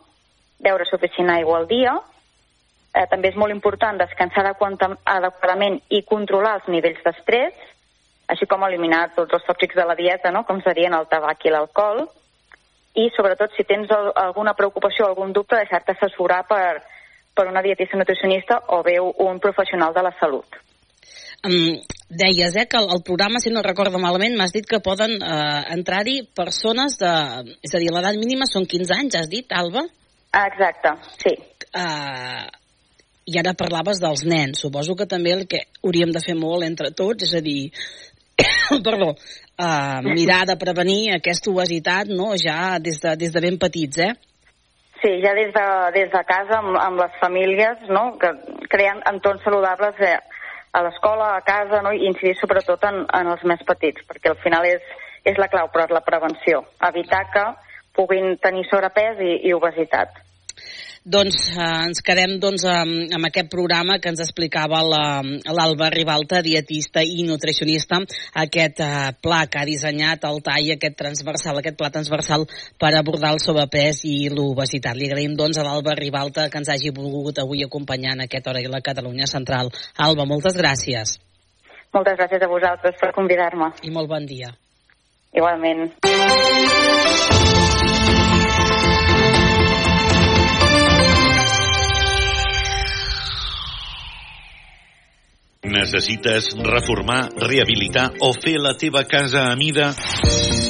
[0.61, 1.95] beure suficient aigua al dia,
[2.95, 7.55] eh, també és molt important descansar adequadament i controlar els nivells d'estrès,
[8.31, 10.45] així com eliminar tots els tòxics de la dieta, no?
[10.47, 12.05] com serien el tabac i l'alcohol,
[12.95, 16.83] i sobretot si tens al- alguna preocupació o algun dubte, deixar-te assessorar per,
[17.35, 20.57] per una dietista nutricionista o bé un professional de la salut.
[21.47, 21.79] Um,
[22.11, 25.63] deies, eh, que el, el programa, si no recordo malament, m'has dit que poden eh,
[25.77, 27.13] entrar-hi persones de...
[27.63, 29.87] És a dir, l'edat mínima són 15 anys, has dit, Alba?
[30.31, 31.35] Exacte, sí.
[31.75, 32.47] Uh,
[33.31, 34.63] I ara parlaves dels nens.
[34.63, 37.71] Suposo que també el que hauríem de fer molt entre tots, és a dir,
[38.87, 42.33] perdó, uh, mirar de prevenir aquesta obesitat no?
[42.39, 44.13] ja des de, des de ben petits, eh?
[45.01, 48.19] Sí, ja des de, des de casa, amb, amb les famílies, no?
[48.21, 48.35] que
[48.69, 50.19] creen entorns saludables eh,
[50.73, 51.93] a l'escola, a casa, no?
[51.93, 54.85] i incidir sobretot en, en els més petits, perquè al final és,
[55.27, 57.47] és la clau per la prevenció, evitar que
[57.97, 60.15] puguin tenir sobrepès i, i obesitat.
[61.01, 67.01] Doncs eh, ens quedem doncs, amb, amb aquest programa que ens explicava l'Alba Ribalta, dietista
[67.01, 68.03] i nutricionista,
[68.43, 72.45] aquest eh, pla que ha dissenyat el tall, aquest transversal, aquest pla transversal
[72.77, 74.99] per abordar el sobrepès i l'obesitat.
[75.01, 78.61] Li agraïm doncs a l'Alba Ribalta que ens hagi volgut avui acompanyar en aquesta hora
[78.61, 79.73] i la Catalunya Central.
[79.97, 81.17] Alba, moltes gràcies.
[81.97, 83.73] Moltes gràcies a vosaltres per convidar-me.
[83.89, 84.53] I molt bon dia.
[85.33, 85.97] Igualment.
[95.63, 99.91] Necessites reformar, rehabilitar o fer la teva casa a mida?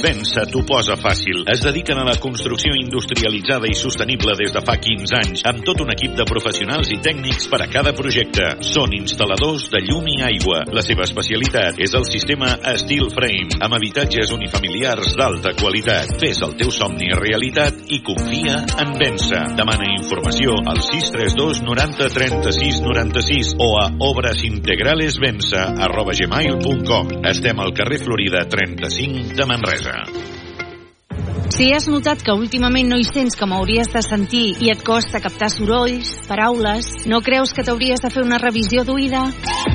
[0.01, 1.43] Vença t'ho posa fàcil.
[1.51, 5.83] Es dediquen a la construcció industrialitzada i sostenible des de fa 15 anys, amb tot
[5.83, 8.47] un equip de professionals i tècnics per a cada projecte.
[8.65, 10.63] Són instal·ladors de llum i aigua.
[10.73, 16.15] La seva especialitat és el sistema Steel Frame, amb habitatges unifamiliars d'alta qualitat.
[16.23, 19.43] Fes el teu somni realitat i confia en Vença.
[19.59, 27.19] Demana informació al 632 90 36 96 o a obrasintegralesvença arroba gmail.com.
[27.35, 29.90] Estem al carrer Florida 35 de Manresa.
[29.91, 30.40] Yeah.
[31.51, 35.19] Si has notat que últimament no hi sents com hauries de sentir i et costa
[35.19, 39.25] captar sorolls, paraules, no creus que t'hauries de fer una revisió d'oïda?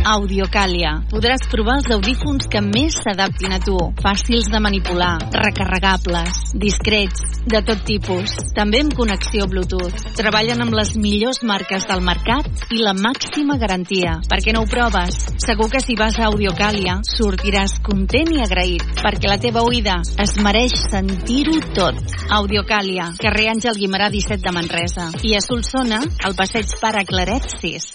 [0.09, 0.95] Audiocàlia.
[1.11, 3.77] Podràs provar els audífons que més s'adaptin a tu.
[4.01, 8.33] Fàcils de manipular, recarregables, discrets, de tot tipus.
[8.57, 10.07] També amb connexió Bluetooth.
[10.17, 14.17] Treballen amb les millors marques del mercat i la màxima garantia.
[14.31, 15.21] Per què no ho proves?
[15.45, 20.39] Segur que si vas a Audiocàlia sortiràs content i agraït, perquè la teva oïda es
[20.43, 21.99] mereix sentir-ho tot.
[22.37, 25.11] Audiocàlia, carrer Àngel Guimarà 17 de Manresa.
[25.23, 27.89] I a Solsona, al passeig Pare Claret 6.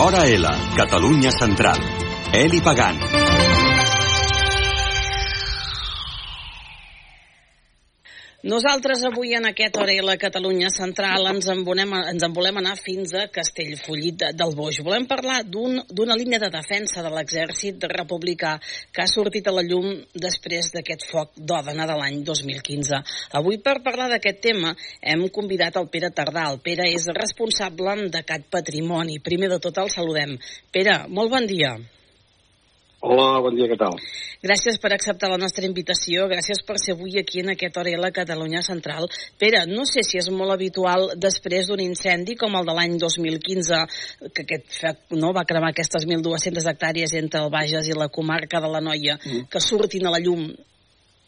[0.00, 1.80] Hora L, Catalunya Central.
[2.32, 3.49] Eli Pagant.
[8.40, 12.56] Nosaltres avui en aquest hora i la Catalunya Central ens en, volem, ens en volem
[12.56, 14.78] anar fins a Castellfollit del Boix.
[14.80, 18.54] Volem parlar d'una un, línia de defensa de l'exèrcit republicà
[18.96, 23.04] que ha sortit a la llum després d'aquest foc d'Òdena de l'any 2015.
[23.36, 24.72] Avui per parlar d'aquest tema
[25.04, 26.48] hem convidat el Pere Tardà.
[26.48, 29.20] El Pere és responsable de Cat Patrimoni.
[29.20, 30.38] Primer de tot el saludem.
[30.72, 31.76] Pere, molt bon dia.
[33.00, 33.94] Hola, bon dia, què tal?
[34.44, 38.00] Gràcies per acceptar la nostra invitació, gràcies per ser avui aquí en aquest hora a
[38.02, 39.08] la Catalunya Central.
[39.40, 43.80] Pere, no sé si és molt habitual després d'un incendi com el de l'any 2015,
[44.36, 48.68] que aquest no, va cremar aquestes 1.200 hectàrees entre el Bages i la comarca de
[48.68, 49.48] la Noia, mm.
[49.48, 50.50] que surtin a la llum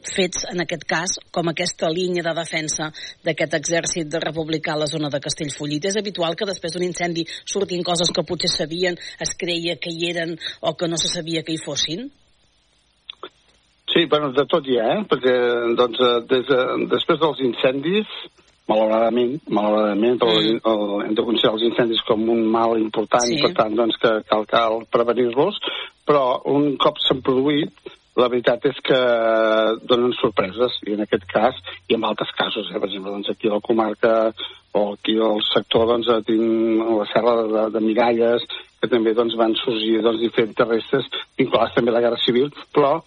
[0.09, 2.91] fets, en aquest cas, com aquesta línia de defensa
[3.25, 5.91] d'aquest exèrcit de republicà a la zona de Castellfollit.
[5.91, 10.11] És habitual que després d'un incendi surtin coses que potser sabien, es creia que hi
[10.11, 12.11] eren o que no se sabia que hi fossin?
[13.93, 15.03] Sí, bueno, de tot hi ha, eh?
[15.09, 15.35] perquè
[15.77, 18.15] doncs, eh, des de, després dels incendis,
[18.71, 20.61] malauradament, malauradament, però mm.
[20.71, 23.41] el, hem de considerar els incendis com un mal important, sí.
[23.43, 25.59] per tant, doncs, que cal, cal prevenir-los,
[26.09, 28.98] però un cop s'han produït, la veritat és que
[29.88, 31.57] donen sorpreses, i en aquest cas,
[31.88, 32.79] i en altres casos, eh?
[32.79, 34.12] per exemple, doncs aquí a la comarca
[34.77, 38.44] o aquí al sector, doncs, tinc la serra de, de Miralles,
[38.81, 42.98] que també doncs, van sorgir doncs, diferents terrestres, vinculats també a la Guerra Civil, però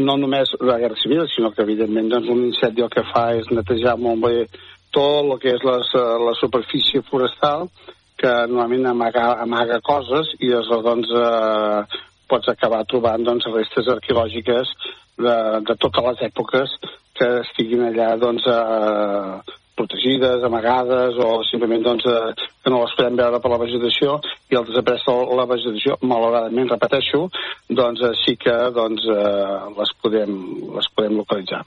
[0.00, 3.50] no només la Guerra Civil, sinó que, evidentment, doncs, un incendi el que fa és
[3.52, 4.46] netejar molt bé
[4.94, 7.68] tot el que és les, la superfície forestal,
[8.16, 14.72] que normalment amaga, amaga coses i aleshores doncs, eh, pots acabar trobant doncs, restes arqueològiques
[15.18, 15.36] de,
[15.68, 16.78] de totes les èpoques
[17.14, 23.18] que estiguin allà doncs, eh, protegides, amagades o simplement doncs, eh, que no les podem
[23.22, 24.18] veure per la vegetació
[24.50, 27.24] i el desaparèixer la vegetació, malauradament, repeteixo,
[27.70, 30.36] doncs eh, sí que doncs, eh, les, podem,
[30.78, 31.64] les podem localitzar.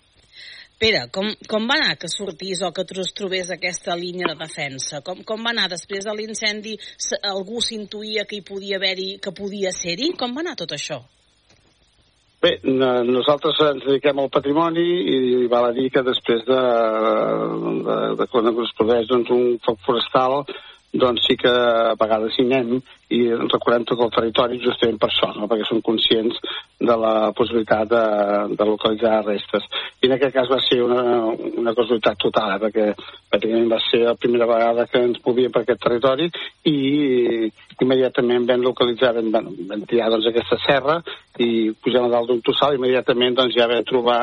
[0.78, 5.02] Pere, com, com va anar que sortís o que es trobés aquesta línia de defensa?
[5.02, 6.76] Com, com va anar després de l'incendi?
[7.26, 10.12] Algú s'intuïa que hi podia haver-hi, que podia ser-hi?
[10.20, 11.02] Com va anar tot això?
[12.38, 16.62] Bé, nosaltres ens dediquem al patrimoni i val a dir que després de,
[17.88, 20.44] de, de quan es produeix doncs, un foc forestal
[21.00, 22.80] doncs sí que a vegades hi anem
[23.14, 25.48] i recorrem tot el territori justament per això, no?
[25.48, 26.40] perquè som conscients
[26.90, 28.02] de la possibilitat de,
[28.60, 29.68] de localitzar restes.
[30.02, 32.60] I en aquest cas va ser una, una casualitat total, eh?
[32.66, 32.90] perquè
[33.32, 36.28] pràcticament va ser la primera vegada que ens movíem per aquest territori
[36.68, 36.78] i
[37.80, 41.00] immediatament vam localitzar, vam, vam tirar doncs, aquesta serra
[41.40, 44.22] i pujant a dalt d'un tossal, immediatament doncs, ja vam trobar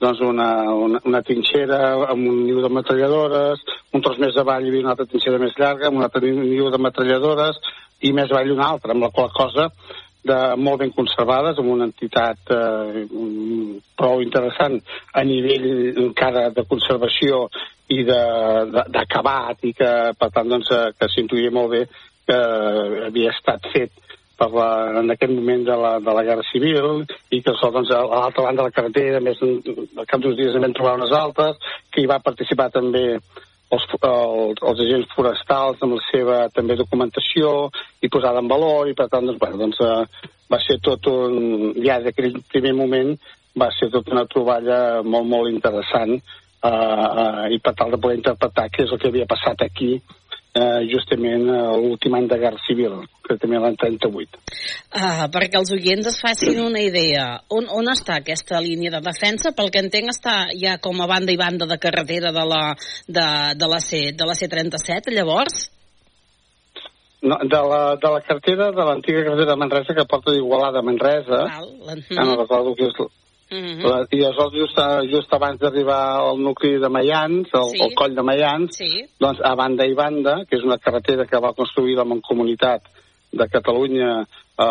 [0.00, 1.78] doncs una, una, una trinxera
[2.10, 3.62] amb un niu de metralladores,
[3.96, 6.70] un tros més avall hi havia una altra trinxera més llarga, amb un altre niu
[6.72, 7.60] de metralladores,
[8.04, 9.70] i més avall una altra, amb la qual cosa
[10.26, 13.06] de, molt ben conservades, amb una entitat eh,
[13.96, 14.76] prou interessant
[15.14, 15.68] a nivell
[16.08, 17.46] encara de conservació
[17.94, 21.84] i d'acabat, i que, per tant, doncs, eh, que s'intuïa molt bé
[22.26, 22.40] que
[23.06, 24.02] havia estat fet
[24.36, 24.68] per la,
[25.00, 28.62] en aquest moment de la, de la Guerra Civil i que doncs, a l'altra banda
[28.62, 31.56] de la carretera, més al cap d'uns dies en vam trobar unes altres,
[31.90, 33.06] que hi va participar també
[33.74, 37.70] els, els, els agents forestals amb la seva també documentació
[38.04, 41.72] i posada en valor i per tant doncs, bueno, doncs, uh, va ser tot un,
[41.82, 43.16] ja d'aquell primer moment
[43.58, 48.20] va ser tota una troballa molt molt interessant uh, uh, i per tal de poder
[48.20, 49.96] interpretar què és el que havia passat aquí
[50.56, 52.96] eh, justament l'últim any de Guerra Civil,
[53.26, 54.40] que també l'any 38.
[54.96, 59.52] Ah, perquè els oients es facin una idea, on, on està aquesta línia de defensa?
[59.56, 62.62] Pel que entenc està ja com a banda i banda de carretera de la,
[63.06, 63.28] de,
[63.58, 65.66] de la, C, de la C-37, llavors?
[67.26, 70.86] No, de, la, de la carretera, de l'antiga carretera de Manresa que porta d'Igualada a
[70.86, 73.00] Manresa, Val, que no recordo que és
[73.48, 73.88] Uh -huh.
[73.88, 74.78] la, I aleshores, just,
[75.10, 77.94] just abans d'arribar al nucli de Mayans, el, sí.
[77.94, 79.04] coll de Mayans, sí.
[79.20, 82.82] doncs a banda i banda, que és una carretera que va construir la Mancomunitat
[83.32, 84.26] de Catalunya
[84.58, 84.64] eh,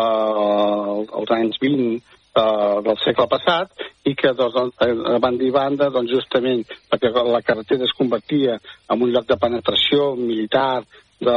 [1.18, 2.02] als anys 20
[2.36, 3.70] eh, del segle passat,
[4.04, 8.60] i que doncs, a banda i banda, doncs, justament perquè la carretera es convertia
[8.90, 10.84] en un lloc de penetració militar
[11.18, 11.36] de,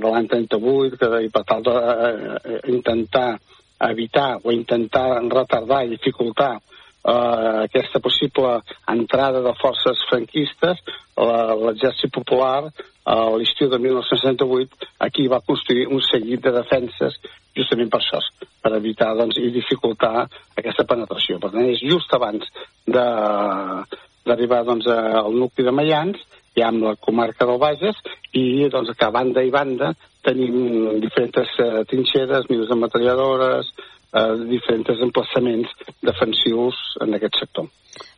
[0.00, 3.40] de l'any 38, que, i per tal d'intentar eh,
[3.88, 10.80] evitar o intentar retardar i dificultar eh, aquesta possible entrada de forces franquistes,
[11.16, 17.16] l'exèrcit popular a eh, l'estiu de 1968 aquí va construir un seguit de defenses
[17.56, 18.20] justament per això,
[18.62, 20.26] per evitar doncs, i dificultar
[20.56, 21.40] aquesta penetració.
[21.40, 22.46] Per tant, és just abans
[22.86, 26.20] d'arribar doncs, al nucli de Mayans,
[26.56, 27.98] ja amb la comarca del Bages,
[28.36, 29.94] i doncs, que a banda i banda
[30.26, 33.70] tenim diferents eh, trinxeres, nius de metralladores,
[34.12, 37.68] eh, diferents emplaçaments defensius en aquest sector.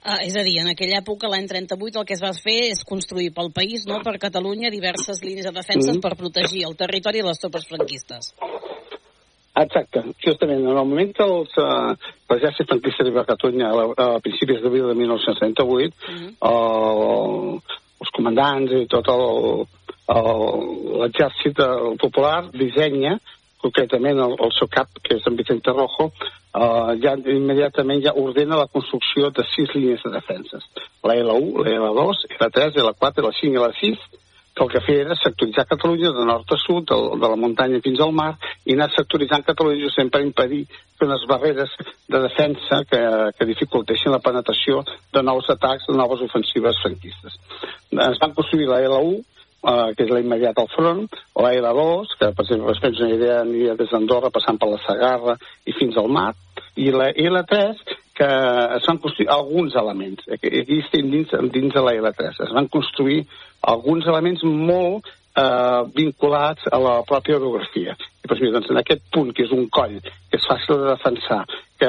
[0.05, 2.82] Ah, és a dir, en aquella època, l'any 38, el que es va fer és
[2.84, 6.03] construir pel país, no per Catalunya, diverses línies de defenses mm.
[6.03, 8.32] per protegir el territori i les tropes franquistes.
[9.62, 11.92] Exacte, justament en el moment que els, uh,
[12.32, 16.30] l'exèrcit franquista arriba a Catalunya a, a principis d'abril de 1938, mm -hmm.
[16.50, 17.61] el,
[18.00, 19.09] els comandants i tot
[20.09, 21.59] l'exèrcit
[22.03, 23.18] popular dissenya
[23.62, 28.59] concretament el, el seu cap, que és en Vicente Rojo, uh, ja immediatament ja ordena
[28.59, 30.66] la construcció de sis línies de defenses.
[31.07, 34.11] La L1, la L2, la 3, la 4, la 5 i la 6,
[34.53, 37.80] que el que feia era sectoritzar Catalunya de nord a sud, de, de la muntanya
[37.84, 38.34] fins al mar,
[38.66, 41.72] i anar sectoritzant Catalunya sempre per impedir que unes barreres
[42.11, 43.00] de defensa que,
[43.38, 44.82] que dificultessin la penetració
[45.14, 47.38] de nous atacs, de noves ofensives franquistes.
[47.92, 49.22] Es van construir la L1,
[49.62, 53.14] eh, que és la immediata al front, o la L2, que per exemple, es una
[53.14, 55.36] idea, aniria des d'Andorra passant per la Sagarra
[55.66, 56.32] i fins al mar,
[56.76, 57.82] i la L3,
[58.14, 58.28] que
[58.76, 60.28] es van construir alguns elements.
[60.28, 62.42] Aquí estem dins, dins de la L3.
[62.46, 63.22] Es van construir
[63.62, 67.96] alguns elements molt eh, vinculats a la pròpia orografia.
[68.22, 71.42] I, doncs, doncs, en aquest punt, que és un coll, que és fàcil de defensar,
[71.82, 71.88] que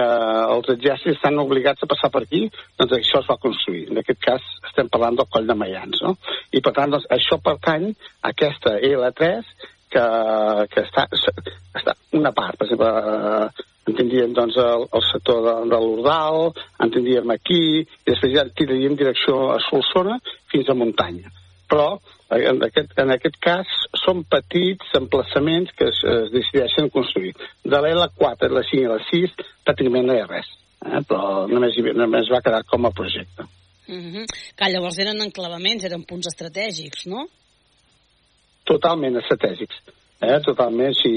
[0.55, 2.47] els exèrcits estan obligats a passar per aquí,
[2.79, 3.85] doncs això es va construir.
[3.91, 6.01] En aquest cas estem parlant del coll de Mayans.
[6.05, 6.15] No?
[6.51, 9.53] I per tant, doncs, això pertany a aquesta L3
[9.93, 10.07] que,
[10.73, 11.05] que està,
[11.77, 16.49] està una part, per exemple, eh, entendríem doncs, el, el sector de, de l'Urdal,
[16.81, 20.17] entendríem aquí, i després ja tiraríem direcció a Solsona
[20.51, 21.29] fins a muntanya.
[21.73, 21.87] Però
[22.37, 23.69] en aquest, en aquest cas
[24.03, 27.33] són petits emplaçaments que es, es decideixen construir.
[27.65, 29.33] De l'L4, la 5 i la 6
[29.65, 30.51] pràcticament no hi ha res,
[30.85, 31.01] eh?
[31.09, 33.47] però només, només va quedar com a projecte.
[33.87, 34.25] Mm -hmm.
[34.55, 37.25] Que llavors eren enclavaments, eren punts estratègics, no?
[38.63, 39.81] Totalment estratègics.
[40.21, 40.39] Eh?
[40.45, 41.11] Totalment, si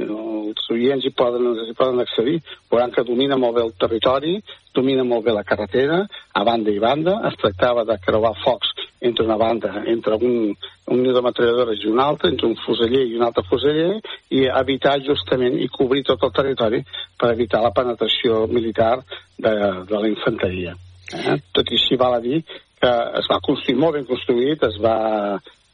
[0.00, 2.38] els oients hi poden, hi poden accedir,
[2.70, 6.78] veuran que domina molt bé el territori, domina molt bé la carretera, a banda i
[6.78, 7.20] banda.
[7.28, 8.70] Es tractava de creuar focs
[9.00, 10.54] entre una banda, entre un,
[10.86, 13.98] un niu de metralladores i un altre, entre un fuseller i un altre fuseller,
[14.30, 16.80] i evitar justament i cobrir tot el territori
[17.20, 18.96] per evitar la penetració militar
[19.36, 19.54] de,
[19.90, 20.76] de la infanteria.
[21.12, 21.36] Eh?
[21.52, 22.40] Tot i així val a dir
[22.80, 24.96] que es va construir molt ben construït, es va,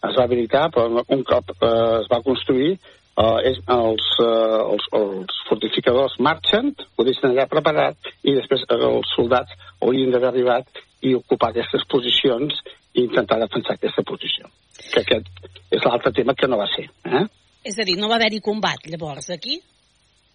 [0.08, 2.76] es va habilitar, però un cop eh, es va construir,
[3.20, 8.78] eh, és, els, eh, els, els fortificadors marxen, ho deixen allà preparat, i després eh,
[8.90, 12.56] els soldats haurien d'haver arribat i ocupar aquestes posicions
[12.94, 14.48] i intentar defensar aquesta posició.
[14.92, 15.26] Que aquest
[15.70, 16.88] és l'altre tema que no va ser.
[17.04, 17.24] Eh?
[17.64, 19.60] És a dir, no va haver-hi combat, llavors, aquí?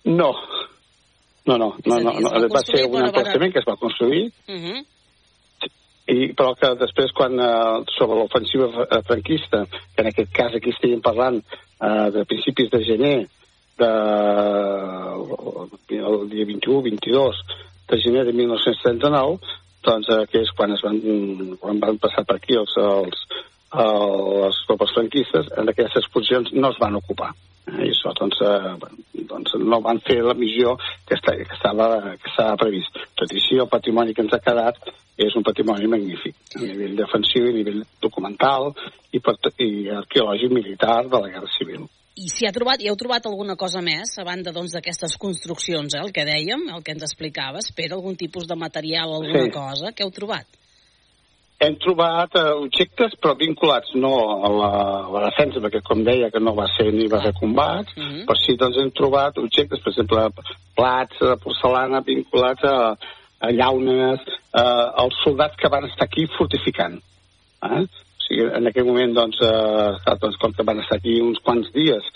[0.06, 0.32] No.
[1.46, 4.80] No, no, no, no, no, va ser un emplaçament que es va construir, Uh -huh.
[6.08, 9.66] i, però que després quan eh, sobre l'ofensiva fr- franquista,
[9.96, 11.42] que en aquest cas aquí estiguem parlant
[11.82, 13.18] eh, de principis de gener
[13.78, 13.92] de,
[16.00, 17.42] el dia 21, 22
[17.90, 19.40] de gener de 1939,
[19.86, 21.02] doncs eh, que és quan, es van,
[21.62, 23.44] quan van passar per aquí els, els, el,
[23.76, 27.32] les tropes franquistes, en aquestes posicions no es van ocupar.
[27.66, 30.76] Eh, I això, doncs, eh, doncs no van fer la missió
[31.08, 31.88] que, està, que, estava,
[32.22, 33.00] que estava previst.
[33.18, 34.80] Tot i així, el patrimoni que ens ha quedat
[35.18, 38.74] és un patrimoni magnífic, a nivell defensiu, a nivell documental
[39.12, 41.88] i, per, i arqueològic militar de la Guerra Civil.
[42.16, 45.96] I si ha trobat, hi heu trobat alguna cosa més, a banda doncs, d'aquestes construccions,
[45.96, 49.52] eh, el que dèiem, el que ens explicaves, per algun tipus de material alguna Sí.
[49.52, 49.92] cosa?
[49.92, 50.48] Què heu trobat?
[51.66, 54.14] Hem trobat eh, objectes, però vinculats no
[54.46, 54.72] a la,
[55.08, 58.04] a la defensa, perquè com deia que no va ser ni va ser combat, mm
[58.04, 58.24] -hmm.
[58.28, 60.30] però sí doncs hem trobat objectes, per exemple,
[60.78, 62.78] plats de porcelana vinculats a,
[63.40, 64.22] a llaunes,
[64.62, 67.02] eh, als soldats que van estar aquí fortificant.
[67.64, 67.86] Eh?
[68.26, 72.08] Sigui, en aquell moment, doncs, eh, doncs, com que van estar aquí uns quants dies,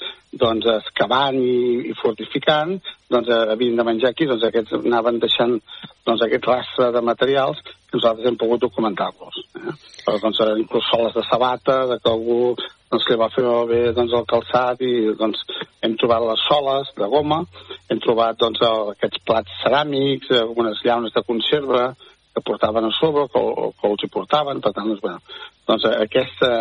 [0.41, 2.79] doncs, excavant i, i fortificant,
[3.13, 5.59] doncs, eh, havien de menjar aquí, doncs, aquests anaven deixant
[6.07, 9.39] doncs, aquest rastre de materials que nosaltres hem pogut documentar-los.
[9.61, 9.77] Eh?
[10.05, 13.81] Però, doncs, eh, inclús soles de sabata, de que algú doncs, li va fer bé
[13.93, 15.45] doncs, el calçat i doncs,
[15.85, 17.43] hem trobat les soles de goma,
[17.89, 21.91] hem trobat doncs, el, aquests plats ceràmics, algunes llaunes de conserva
[22.35, 23.41] que portaven a sobre, que,
[23.81, 25.19] que els hi portaven, per tant, doncs, bueno,
[25.67, 26.51] doncs aquesta,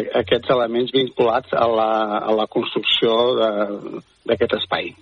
[0.00, 1.90] a- aquests elements vinculats a la,
[2.20, 3.16] a la construcció
[4.24, 4.94] d'aquest espai.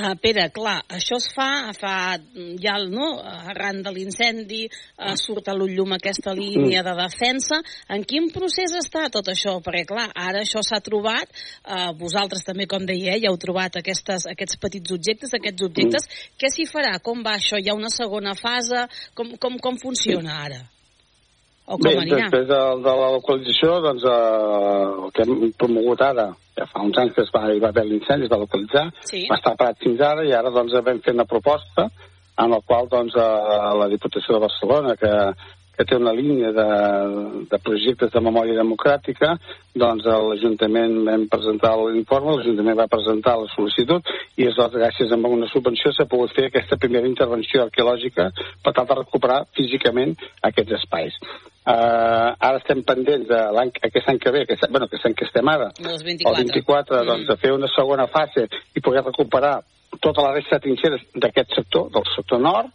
[0.00, 3.10] Uh, Pere, clar, això es fa, fa mm, ja, no?,
[3.52, 4.62] arran de l'incendi,
[4.96, 7.60] uh, surt a l'ull aquesta línia de defensa.
[7.92, 9.58] En quin procés està tot això?
[9.60, 11.28] Perquè, clar, ara això s'ha trobat,
[11.66, 16.08] uh, vosaltres també, com deia, ja heu trobat aquestes, aquests petits objectes, aquests objectes.
[16.40, 16.96] Què s'hi farà?
[17.04, 17.60] Com va això?
[17.60, 18.86] Hi ha una segona fase?
[19.12, 20.64] Com, com, com funciona ara?
[21.70, 22.24] O com Bé, anirà?
[22.24, 26.24] després de, de la localització, doncs, eh, el que hem promogut ara,
[26.58, 29.22] ja fa uns anys que es va, hi va haver l'incendi, es va localitzar, Sí.
[29.30, 31.86] va estar parat fins ara, i ara doncs vam fer una proposta
[32.40, 35.12] en la qual doncs, eh, la Diputació de Barcelona, que,
[35.80, 36.64] que té una línia de,
[37.48, 39.30] de projectes de memòria democràtica,
[39.72, 44.04] doncs l'Ajuntament vam presentar l'informe, l'Ajuntament va presentar la sol·licitud
[44.36, 48.28] i aleshores, gràcies a una subvenció, s'ha pogut fer aquesta primera intervenció arqueològica
[48.60, 50.12] per tal de recuperar físicament
[50.50, 51.16] aquests espais.
[51.60, 55.28] Uh, ara estem pendents de l'any aquest any que ve, que, bueno, que any que
[55.28, 56.44] estem ara, Dels el 24.
[56.44, 59.60] 24, doncs, de fer una segona fase i poder recuperar
[59.98, 62.70] tota la resta de trinxeres d'aquest sector, del sector nord,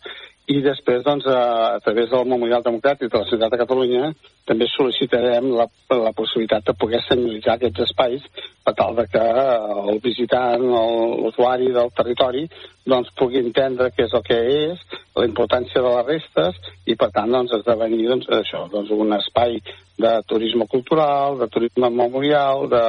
[0.45, 1.39] i després, doncs, a,
[1.73, 4.11] a través del Memorial Democràtic de la Ciutat de Catalunya,
[4.45, 8.27] també sol·licitarem la, la possibilitat de poder senyalitzar aquests espais
[8.65, 12.45] per tal de que el visitant, l'usuari del territori,
[12.85, 14.39] doncs, pugui entendre què és el que
[14.69, 14.85] és,
[15.17, 19.57] la importància de les restes, i per tant, doncs, esdevenir, doncs, això, doncs, un espai
[19.97, 22.85] de turisme cultural, de turisme memorial, de,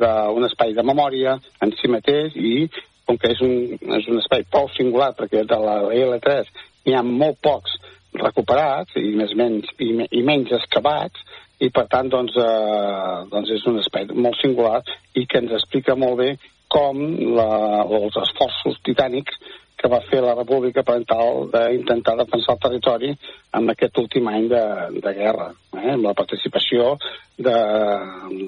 [0.00, 2.68] d'un espai de memòria en si mateix i
[3.06, 3.54] com que és un,
[3.98, 6.50] és un espai prou singular perquè de la L3
[6.86, 7.76] n'hi ha molt pocs
[8.16, 11.22] recuperats i més menys, i, i menys excavats
[11.62, 14.82] i per tant doncs, eh, doncs és un espai molt singular
[15.16, 16.30] i que ens explica molt bé
[16.72, 16.98] com
[17.36, 19.38] la, els esforços titànics
[19.76, 23.10] que va fer la República per tal d'intentar defensar el territori
[23.58, 24.62] en aquest últim any de,
[25.04, 25.90] de guerra, eh?
[25.94, 26.94] amb la participació
[27.36, 27.56] de,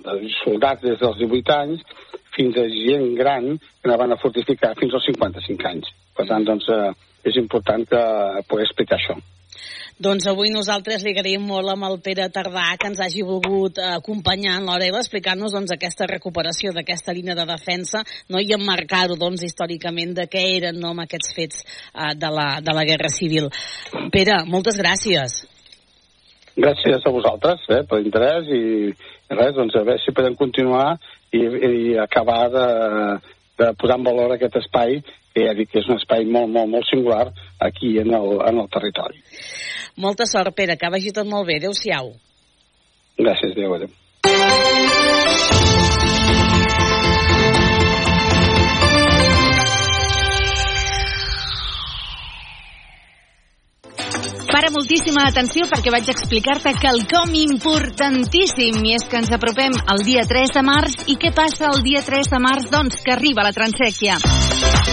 [0.06, 1.84] de soldats des dels 18 anys
[2.36, 5.92] fins a gent gran que anaven a fortificar fins als 55 anys.
[6.16, 6.92] Per tant, doncs, eh,
[7.28, 8.02] és important que
[8.48, 9.18] pugui explicar això.
[9.98, 13.96] Doncs avui nosaltres li agraïm molt amb el Pere Tardà que ens hagi volgut eh,
[13.96, 18.38] acompanyar en i explicant-nos doncs, aquesta recuperació d'aquesta línia de defensa no?
[18.38, 22.74] i emmarcar-ho doncs, històricament de què eren no, amb aquests fets eh, de, la, de
[22.78, 23.50] la Guerra Civil.
[24.14, 25.40] Pere, moltes gràcies.
[26.54, 28.62] Gràcies a vosaltres eh, per l'interès i
[29.34, 30.92] res, doncs a veure si podem continuar
[31.34, 32.68] i, i acabar de,
[33.58, 35.00] de posar en valor aquest espai
[35.34, 37.26] que ja dic que és un espai molt, molt, molt singular
[37.68, 39.22] aquí en el, en el territori.
[39.98, 41.58] Molta sort, Pere, que vagi tot molt bé.
[41.62, 42.12] Adéu-siau.
[43.18, 43.90] Gràcies, Déu, adéu.
[54.58, 60.26] Para moltíssima atenció perquè vaig explicar-te quelcom importantíssim i és que ens apropem al dia
[60.26, 62.66] 3 de març i què passa el dia 3 de març?
[62.74, 64.18] Doncs que arriba la transèquia.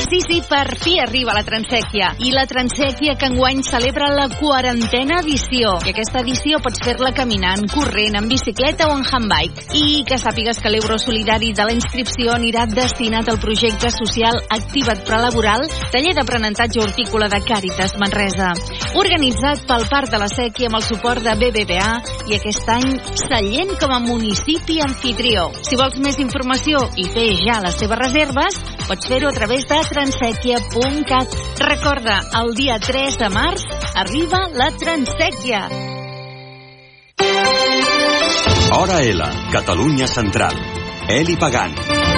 [0.05, 2.11] Sí, sí, per fi arriba la Transèquia.
[2.21, 5.71] I la Transèquia que enguany celebra la quarantena edició.
[5.87, 9.65] I aquesta edició pots fer-la caminant, corrent, en bicicleta o en handbike.
[9.79, 15.05] I que sàpigues que l'euro solidari de la inscripció anirà destinat al projecte social Activa't
[15.07, 18.51] Prelaboral, taller d'aprenentatge hortícola de Càritas Manresa.
[18.99, 21.91] Organitzat pel Parc de la Sèquia amb el suport de BBVA
[22.29, 25.47] i aquest any Sallent com a municipi anfitrió.
[25.63, 29.79] Si vols més informació i fer ja les teves reserves, pots fer-ho a través de
[29.91, 31.37] transèquia.cat.
[31.63, 35.63] Recorda, el dia 3 de març arriba la Transèquia.
[38.75, 40.59] Hora L, Catalunya Central.
[41.07, 42.14] Eli Pagant.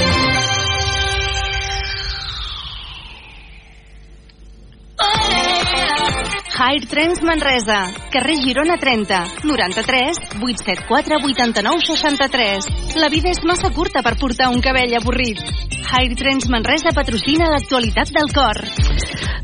[6.67, 12.67] High Trends Manresa, carrer Girona 30, 93 874 89 63.
[12.99, 15.39] La vida és massa curta per portar un cabell avorrit.
[15.39, 18.59] High Trends Manresa patrocina l'actualitat del cor.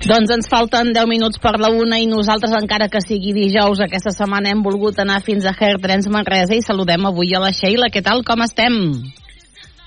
[0.03, 4.11] Doncs ens falten 10 minuts per la una i nosaltres, encara que sigui dijous, aquesta
[4.11, 7.87] setmana hem volgut anar fins a Hair Trends Manresa i saludem avui a la Sheila.
[7.87, 8.99] Què tal, com estem?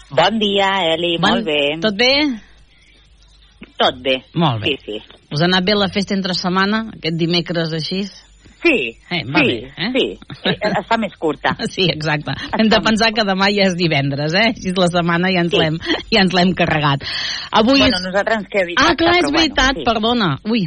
[0.08, 1.36] Bon dia, Eli, bon...
[1.36, 1.62] molt bé.
[1.84, 2.14] Tot bé?
[3.76, 4.22] Tot bé.
[4.34, 4.76] Molt bé.
[4.84, 5.18] Sí, sí.
[5.32, 8.04] Us ha anat bé la festa entre setmana, aquest dimecres així?
[8.66, 9.90] Sí, eh, va sí, bé, eh?
[9.94, 10.04] sí.
[10.48, 11.52] Eh, Es fa més curta.
[11.74, 12.32] Sí, exacte.
[12.58, 14.48] Hem de pensar que demà ja és divendres, eh?
[14.54, 15.60] Així la setmana ja ens Sí.
[15.60, 15.76] l'hem
[16.10, 17.04] ja ens l'hem carregat.
[17.52, 18.06] Avui Bueno, és...
[18.08, 19.86] nosaltres ens queda Ah, clar, és veritat, bueno, sí.
[19.92, 20.30] perdona.
[20.50, 20.64] Ui,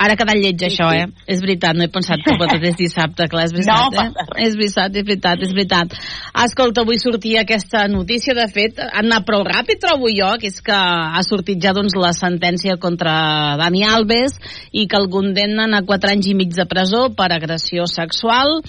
[0.00, 1.06] ara ha quedat lleig això, eh?
[1.30, 4.46] És veritat, no he pensat que pot és dissabte, clar, és veritat, No eh?
[4.46, 5.96] És veritat, és veritat, és veritat.
[6.44, 10.60] Escolta, avui sortia aquesta notícia, de fet, ha anat prou ràpid, trobo jo, que és
[10.64, 13.12] que ha sortit ja, doncs, la sentència contra
[13.60, 14.38] Dani Alves
[14.72, 18.60] i que el condemnen a 4 anys i mig de presó per agressió sexual.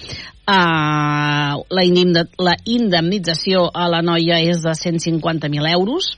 [0.42, 6.16] Uh, la indemnització a la noia és de 150.000 euros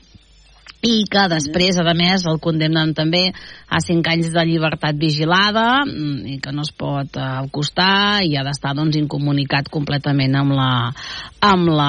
[0.84, 3.30] i que després, a més, el condemnen també
[3.72, 8.36] a 5 anys de llibertat vigilada mm, i que no es pot eh, acostar i
[8.36, 10.92] ha d'estar doncs, incomunicat completament amb la,
[11.40, 11.88] amb, la,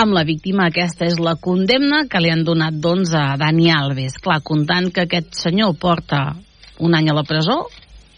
[0.00, 0.70] amb la víctima.
[0.70, 4.16] Aquesta és la condemna que li han donat doncs, a Dani Alves.
[4.24, 6.30] Clar, comptant que aquest senyor porta
[6.80, 7.66] un any a la presó,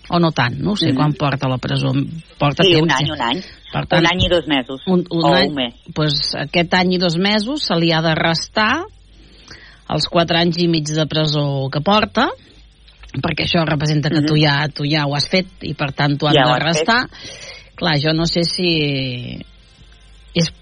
[0.09, 0.97] o no tant, no sé Mhm.
[0.97, 1.91] quan porta a la presó.
[2.39, 3.13] Porta Sí, temps, un any, eh?
[3.13, 3.41] un any.
[3.73, 4.81] Per tant, un any i dos mesos.
[4.87, 5.75] un, un o any, un mes.
[5.93, 8.85] Pues, aquest any i dos mesos se li ha de restar
[9.95, 12.29] els quatre anys i mig de presó que porta
[13.23, 16.29] perquè això representa que tu, ja, tu ja ho has fet i per tant t'ho
[16.29, 16.43] han Mhm.
[16.43, 17.09] Ja ho de has restar.
[17.77, 19.39] Clar, jo no sé si
[20.35, 20.53] és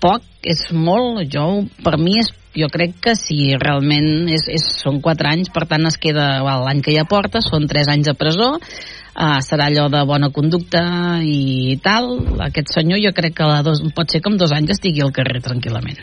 [0.00, 5.00] poc, és molt jo, per mi és jo crec que si realment és, és, són
[5.00, 8.58] 4 anys, per tant es queda l'any que ja porta, són 3 anys de presó
[8.58, 10.82] uh, serà allò de bona conducta
[11.24, 12.18] i tal,
[12.48, 15.12] aquest senyor jo crec que a dos, pot ser que en dos anys estigui al
[15.12, 16.02] carrer tranquil·lament.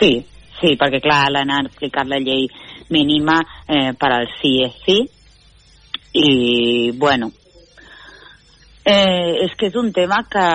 [0.00, 0.24] Sí,
[0.62, 2.46] sí, perquè clar, l'han aplicat la llei
[2.94, 4.98] mínima eh, per al sí és sí
[6.12, 7.30] i bueno
[8.84, 10.46] eh, és que és un tema que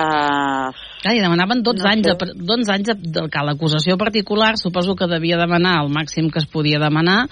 [0.98, 2.10] Clar, i demanaven 12 No anys, sé.
[2.10, 6.26] de, pre- 12 anys de, de, que l'acusació particular suposo que devia demanar el màxim
[6.30, 7.28] que es podia demanar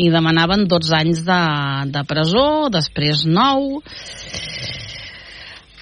[0.00, 1.40] i demanaven 12 anys de,
[1.92, 3.82] de presó, després 9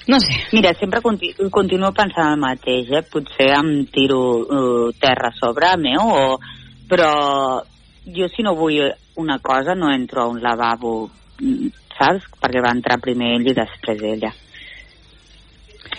[0.08, 3.04] no sé Mira, sempre conti continuo pensant el mateix, eh?
[3.04, 6.38] Potser em tiro uh, terra a sobre meu, o...
[6.88, 7.12] però
[8.16, 8.80] jo si no vull
[9.20, 12.28] una cosa no entro a un lavabo, mm, saps?
[12.40, 14.32] Perquè va entrar primer ell i després ella.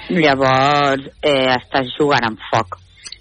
[0.09, 2.79] Llavors, eh, estàs jugant amb foc.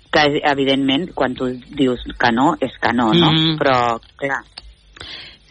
[0.09, 3.33] Que, evidentment, quan tu dius que no, és que no, no?
[3.35, 3.59] Mhm.
[3.61, 4.41] Però, clar,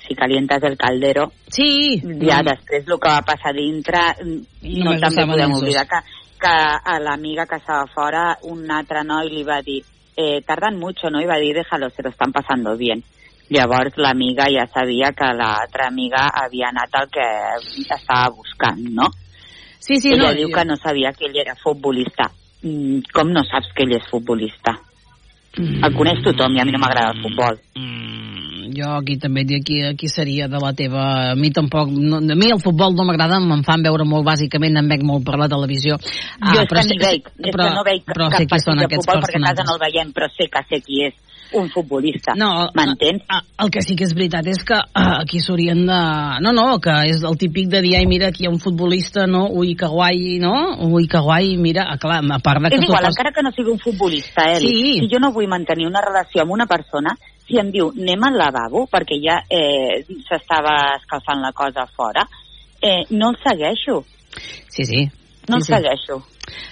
[0.08, 2.45] si calientes el caldero, sí, ja Mm.
[2.45, 5.62] després el que va passar dintre, mm, no ho també podem dos.
[5.62, 5.99] oblidar que,
[6.39, 9.84] que a l'amiga que estava fora, un altre noi li va dir
[10.20, 11.20] eh, tardan mucho, no?
[11.22, 13.03] I va dir, déjalo, se lo están pasando bien.
[13.49, 17.22] Llavors l'amiga ja sabia que l'altra amiga havia anat al que
[17.93, 19.08] estava buscant, no?
[19.80, 22.32] Sí, sí, Ella no, diu jo- que no sabia que ell era futbolista.
[22.64, 24.74] Mm, com no saps que ell és futbolista?
[25.58, 27.58] El coneix tothom i a mi no m'agrada el futbol.
[28.78, 31.32] jo aquí també aquí, aquí seria de la teva...
[31.32, 31.89] A mi tampoc...
[31.89, 35.26] No, a mi el futbol no m'agrada, me'n fan veure molt bàsicament, em veig molt
[35.26, 35.97] per la televisió.
[35.97, 38.78] jo és que sé- ni veig, és però, que no veig però cap qui partit
[38.78, 39.66] de aquests futbol perquè a casa personatges.
[39.66, 41.16] no el veiem, però sé que sé qui és
[41.54, 42.34] un futbolista.
[42.36, 43.24] No, M'entens?
[43.62, 46.00] El, que sí que és veritat és que uh, aquí s'haurien de...
[46.43, 49.26] No, no, que és el típic de dir, ai, mira, aquí hi ha un futbolista,
[49.28, 49.45] no?
[49.52, 50.54] Ui, que guai, no?
[50.89, 52.80] Ui, que guai, mira, ah, clar, a part de que...
[52.82, 54.74] És igual, supos- encara que no sigui un futbolista, Eli.
[54.74, 54.93] Sí.
[55.02, 57.16] Si jo no vull mantenir una relació amb una persona,
[57.48, 62.28] si em diu anem al lavabo, perquè ja eh, s'estava escalfant la cosa fora,
[62.82, 64.02] eh, no el segueixo.
[64.70, 65.06] Sí, sí.
[65.48, 66.22] No sí, el segueixo.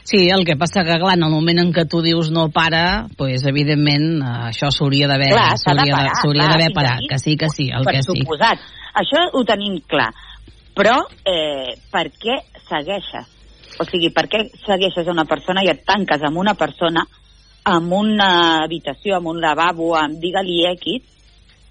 [0.04, 3.08] Sí, el que passa que, clar, en el moment en què tu dius no para,
[3.18, 7.98] pues, evidentment, eh, això s'hauria d'haver s'hauria d'haver parat, que sí, que sí, el per
[7.98, 8.20] que sí.
[8.22, 8.64] suposat.
[8.96, 10.12] Això ho tenim clar.
[10.76, 13.32] Però, eh, per què segueixes?
[13.80, 17.04] O sigui, per què segueixes una persona i et tanques amb una persona
[17.66, 21.15] amb una habitació, amb un lavabo, amb digue-li X,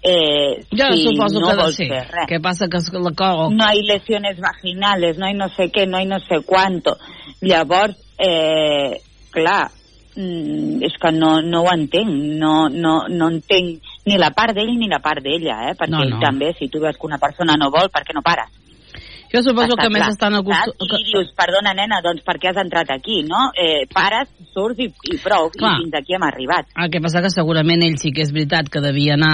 [0.05, 1.87] eh, Jo si suposo no que vols sí.
[1.89, 2.27] fer res.
[2.29, 3.49] Què passa que la co...
[3.49, 6.97] No hay lesiones vaginales, no hay no sé què, no hay no sé cuánto.
[7.41, 9.01] Llavors, eh,
[9.33, 9.71] clar,
[10.15, 14.75] mm, és que no, no ho entenc, no, no, no entenc ni la part d'ell
[14.77, 15.73] ni la part d'ella, eh?
[15.73, 16.21] perquè No, no.
[16.21, 18.53] també si tu veus que una persona no vol, per què no pares?
[19.33, 20.45] Jo suposo Està que més clar, estan saps?
[20.45, 20.99] acostumats...
[20.99, 23.49] I dius, perdona nena, doncs per què has entrat aquí, no?
[23.57, 25.75] Eh, pares, surts i, i prou, Clar.
[25.79, 26.69] i fins aquí hem arribat.
[26.79, 29.33] El que passa que segurament ell sí que és veritat que devia anar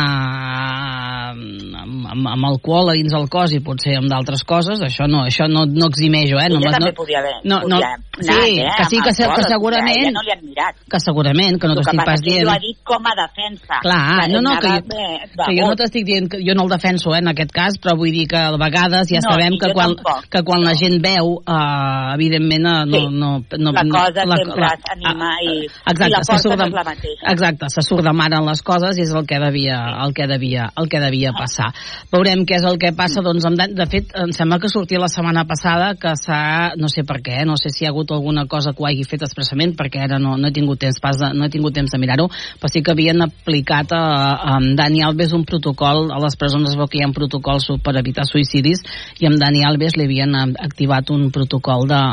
[1.32, 5.24] amb, amb, amb alcohol a dins el cos i potser amb d'altres coses, això no,
[5.30, 6.40] això no, no eximeix, eh?
[6.48, 9.14] Ella Només també no, podia haver, no, no, podia anar, sí, eh, que sí, que,
[9.14, 10.82] alcohol, que segurament, A ella no li han mirat.
[10.92, 12.42] que segurament, que no que t'estic pas que dient...
[12.42, 13.80] ell ho ha dit com a defensa.
[13.86, 17.16] Clar, no, no, que, jo- que jo no t'estic dient que jo no el defenso
[17.16, 19.78] eh, en aquest cas, però vull dir que a vegades ja No, sabem que jo
[20.02, 24.26] quan, que quan la gent veu, eh, evidentment eh, no, Sí, no, no, la cosa
[24.26, 27.32] la- sempre la- s'anima i, Exacte, i la força surt no de- és la mateixa.
[27.32, 30.28] Exacte, se surt de mare en les coses i és el que devia, el que
[30.28, 31.72] devia, el que devia passar.
[32.12, 35.08] Veurem què és el que passa, doncs, amb, de fet, em sembla que sortia la
[35.08, 38.46] setmana passada que s'ha, no sé per què, no sé si hi ha hagut alguna
[38.48, 41.32] cosa que ho hagi fet expressament, perquè ara no, no he tingut temps pas de,
[41.34, 42.28] no he tingut temps de mirar-ho,
[42.60, 44.02] però sí que havien aplicat a,
[44.36, 47.66] a amb Dani Alves un protocol, a les presons es veu que hi ha protocols
[47.82, 48.82] per evitar suïcidis,
[49.20, 52.04] i amb Dani Alves li havien eh, activat un protocol de,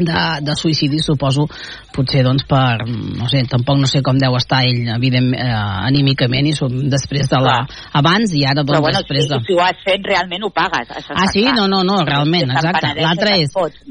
[0.00, 1.46] de, de suïcidi, suposo,
[1.92, 5.48] potser doncs per, no sé, tampoc no sé com deu estar ell, evident, eh,
[5.90, 7.56] anímicament, i som després de la...
[7.98, 9.40] abans i ara, doncs, Però bueno, després si, de...
[9.48, 10.88] si ho has fet, realment ho pagues.
[10.94, 11.42] Això Ah, sí?
[11.44, 11.56] clar.
[11.58, 12.94] No, no, no, realment, se'n exacte.
[13.02, 13.82] L'altre és- Fots?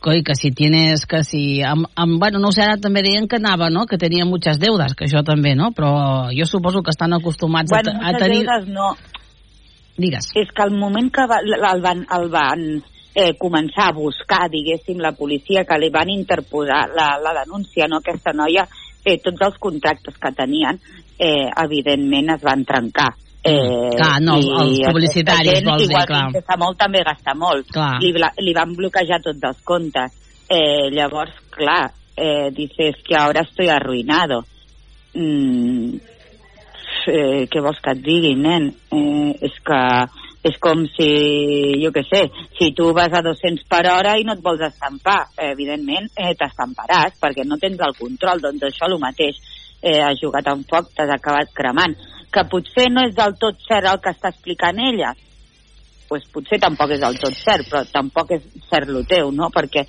[0.00, 1.60] Coi, que si tienes, que si...
[1.62, 4.58] Amb, amb, bueno, no ho sé, ara també deien que anava, no?, que tenia muchas
[4.58, 8.42] deudes, que això també, no?, però jo suposo que estan acostumats Bueno, a, a tenir...
[8.46, 8.94] deudes no.
[9.96, 10.32] Digues.
[10.34, 12.64] És que al moment que va, el van, el van
[13.14, 18.02] eh, començar a buscar, diguéssim, la policia, que li van interposar la, la denúncia, no?,
[18.02, 18.66] aquesta noia,
[19.04, 20.80] eh, tots els contractes que tenien,
[21.18, 23.12] eh, evidentment es van trencar.
[23.44, 26.22] Eh, Clar, no, i els publicitaris, gent, vols dir, igual clar.
[26.32, 27.68] gasta molt, també gasta molt.
[27.74, 27.98] Clar.
[28.00, 30.14] Li, li van bloquejar tots els comptes.
[30.48, 34.44] Eh, llavors, clar, eh, dices que ahora estoy arruinado.
[35.12, 36.00] Mm,
[37.10, 38.70] eh, què vols que et digui, nen?
[38.92, 39.80] Eh, és que
[40.44, 41.08] és com si,
[41.80, 42.20] jo què sé,
[42.58, 46.34] si tu vas a 200 per hora i no et vols estampar, eh, evidentment eh,
[46.36, 49.40] t'estamparàs perquè no tens el control, doncs això el mateix.
[49.84, 51.96] Eh, has jugat amb foc, t'has acabat cremant.
[52.32, 55.12] Que potser no és del tot cert el que està explicant ella,
[56.08, 59.48] pues potser tampoc és del tot cert, però tampoc és cert lo teu, no?
[59.54, 59.84] Perquè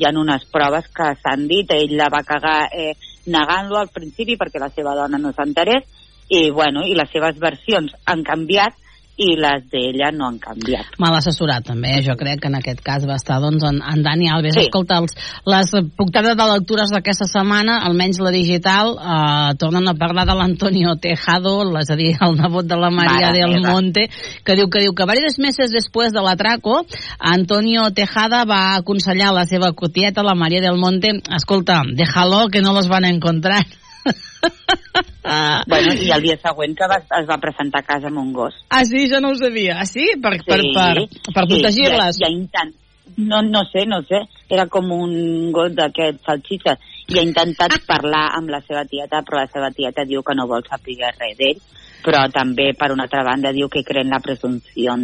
[0.00, 2.94] hi ha unes proves que s'han dit, ell la va cagar eh,
[3.30, 5.86] negant-lo al principi perquè la seva dona no s'enterés,
[6.30, 8.78] i, bueno, i les seves versions han canviat
[9.20, 10.94] i les d'ella no han canviat.
[11.02, 11.98] Mal assessorat, també.
[12.04, 14.54] Jo crec que en aquest cas va estar doncs, en, en Dani Alves.
[14.56, 14.64] Sí.
[14.68, 15.12] Escolta, els,
[15.44, 20.94] les portades de lectures d'aquesta setmana, almenys la digital, eh, tornen a parlar de l'Antonio
[21.02, 21.52] Tejado,
[21.82, 23.74] és a dir, el nebot de la María Mare del meva.
[23.74, 24.06] Monte,
[24.46, 26.80] que diu que diu que varios meses después de l'atraco,
[27.18, 32.64] Antonio Tejada va aconsellar a la seva cotieta, la María del Monte, escolta, déjalo que
[32.64, 33.66] no los van a encontrar.
[35.70, 38.56] Bueno, i el dia següent que va, es va presentar a casa amb un gos.
[38.68, 39.06] Ah, sí?
[39.10, 39.76] Jo no ho sabia.
[39.78, 40.06] Ah, sí?
[40.22, 42.20] Per, per, per, per protegir-les?
[42.20, 42.72] I, i intent...
[43.20, 44.22] No, no sé, no sé.
[44.48, 46.76] Era com un gos d'aquest salxitxa.
[47.10, 50.46] I ha intentat parlar amb la seva tieta, però la seva tieta diu que no
[50.50, 51.60] vol saber res d'ell.
[52.00, 54.94] Però també, per una altra banda, diu que creen la presumpció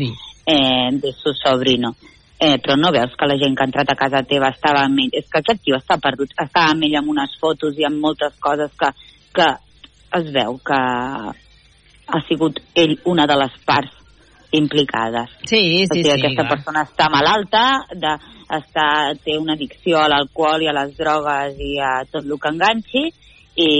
[0.00, 0.14] dir?
[0.46, 1.94] eh, de su sobrino.
[2.40, 5.02] Eh, però no veus que la gent que ha entrat a casa teva estava amb
[5.02, 5.12] ell.
[5.12, 6.32] És que aquest tio està perdut.
[6.32, 8.88] Estava amb ell amb unes fotos i amb moltes coses que,
[9.36, 9.48] que
[10.18, 10.80] es veu que
[12.10, 13.92] ha sigut ell una de les parts
[14.56, 15.30] implicades.
[15.44, 16.50] Sí, o sí, sigui, sí, aquesta clar.
[16.56, 17.64] persona està malalta,
[17.94, 18.16] de,
[18.56, 18.86] està,
[19.22, 23.04] té una addicció a l'alcohol i a les drogues i a tot el que enganxi
[23.60, 23.70] i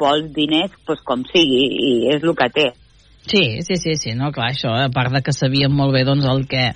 [0.00, 2.70] vol diners pues, com sigui i és el que té.
[3.30, 6.24] Sí, sí, sí, sí, no, clar, això, a part de que sabíem molt bé doncs,
[6.26, 6.70] el, que,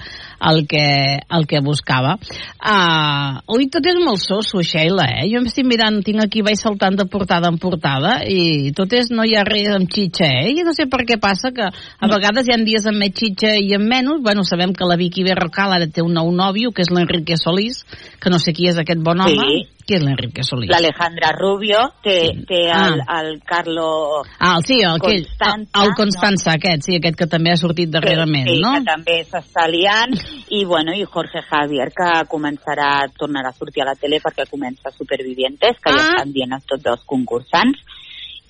[0.51, 0.85] el, que,
[1.31, 2.17] el que buscava.
[2.59, 5.27] Uh, ui, tot és molt soso, Sheila, eh?
[5.33, 9.11] Jo em estic mirant, tinc aquí, vaig saltant de portada en portada, i tot és,
[9.15, 10.55] no hi ha res amb xitxa, eh?
[10.55, 13.55] I no sé per què passa, que a vegades hi ha dies amb més xitxa
[13.61, 14.23] i amb menys.
[14.25, 17.85] Bueno, sabem que la Vicky Berrocal ara té un nou nòvio, que és l'Enrique Solís,
[18.21, 19.39] que no sé qui és aquest bon home.
[19.41, 19.71] Sí.
[19.85, 20.71] Qui és l'Enrique Solís?
[20.73, 22.17] L'Alejandra Rubio, té,
[22.49, 27.19] té el, el Carlo Ah, sí, el, aquell, Constanza, el, el Constanza, aquest, sí, aquest
[27.21, 28.73] que també ha sortit darrerament, sí, no?
[28.79, 30.17] que també s'està liant,
[30.49, 34.91] i, bueno, i Jorge Javier, que començarà, tornarà a sortir a la tele perquè comença
[34.91, 36.09] Supervivientes, que ja Ah.
[36.15, 37.79] estan dient a tots els concursants,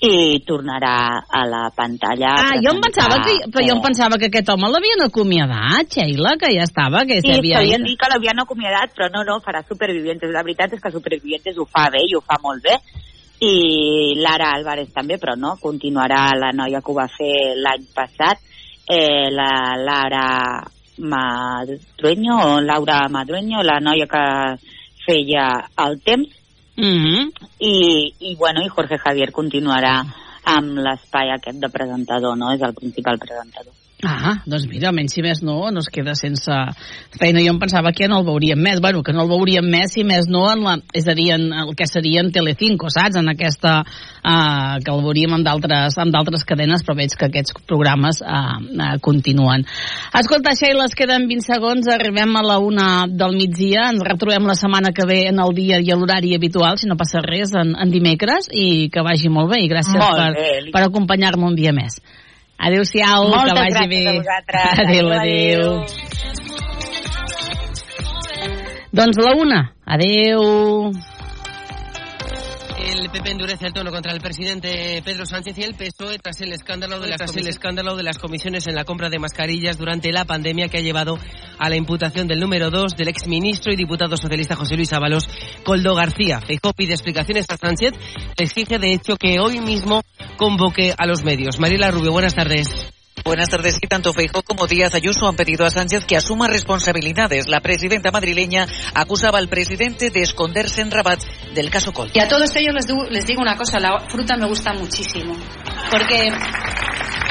[0.05, 2.35] i tornarà a la pantalla.
[2.37, 6.37] Ah, jo em pensava que, però jo em pensava que aquest home l'havien acomiadat, Sheila,
[6.37, 7.57] que ja estava, que Sí, s'havia...
[7.57, 10.30] s'havien dit que l'havien acomiadat, però no, no, farà Supervivientes.
[10.35, 12.76] La veritat és que Supervivientes ho fa bé i ho fa molt bé.
[13.41, 18.39] I Lara Álvarez també, però no, continuarà la noia que ho va fer l'any passat,
[18.89, 20.28] eh, la Lara
[20.99, 24.59] Madrueño, o Laura Madrueño, la noia que
[25.05, 26.28] feia el temps,
[26.76, 27.30] Mm -hmm.
[27.61, 30.03] i, i, bueno, i Jorge Javier continuarà
[30.45, 32.53] amb l'espai aquest de presentador, no?
[32.53, 33.72] És el principal presentador.
[34.05, 36.52] Ah, doncs mira, almenys si més no, no es queda sense
[37.16, 37.42] feina.
[37.44, 40.05] Jo em pensava que no el veuríem més, bueno, que no el veuríem més, si
[40.07, 43.18] més no, en la, és a dir, en el que seria en Telecinco, saps?
[43.20, 47.57] En aquesta, uh, que el veuríem amb d'altres amb d'altres cadenes, però veig que aquests
[47.68, 49.64] programes uh, uh, continuen.
[50.20, 54.59] Escolta, Sheila, es queden 20 segons, arribem a la una del migdia, ens retrobem la
[54.59, 57.74] setmana que ve en el dia i a l'horari habitual, si no passa res, en,
[57.80, 61.59] en dimecres, i que vagi molt bé, i gràcies Molt per, bé, per acompanyar-me un
[61.59, 62.00] dia més.
[62.59, 64.09] Adéu-siau, que Moltes vagi gràcies bé.
[64.09, 64.78] a vosaltres.
[64.84, 65.84] Adéu, Adéu, adéu.
[68.92, 69.61] Doncs la una.
[69.86, 70.40] Adéu.
[72.79, 76.53] El PP endurece el tono contra el presidente Pedro Sánchez y el PSOE tras el
[76.53, 80.11] escándalo de las, tras el escándalo de las comisiones en la compra de mascarillas durante
[80.12, 81.18] la pandemia que ha llevado
[81.59, 85.29] a la imputación del número dos del exministro y diputado socialista José Luis Ábalos,
[85.64, 86.41] Coldo García.
[86.41, 87.93] Feijóo pide explicaciones a Sánchez,
[88.37, 90.03] le exige de hecho que hoy mismo
[90.37, 91.61] convoque a los medios.
[91.61, 92.93] Mariela Rubio, buenas tardes.
[93.25, 93.79] Buenas tardes.
[93.81, 97.49] Y tanto Feijóo como Díaz Ayuso han pedido a Sánchez que asuma responsabilidades.
[97.49, 101.22] La presidenta madrileña acusaba al presidente de esconderse en Rabat
[101.55, 102.12] del caso Coldo.
[102.14, 102.75] Y a todos ellos
[103.11, 105.35] les, digo una cosa, la fruta me gusta muchísimo.
[105.91, 106.31] Porque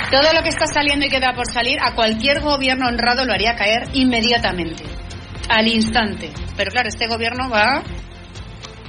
[0.09, 3.55] todo lo que está saliendo y queda por salir, a cualquier gobierno honrado lo haría
[3.55, 4.83] caer inmediatamente,
[5.47, 6.31] al instante.
[6.57, 7.83] Pero claro, este gobierno va,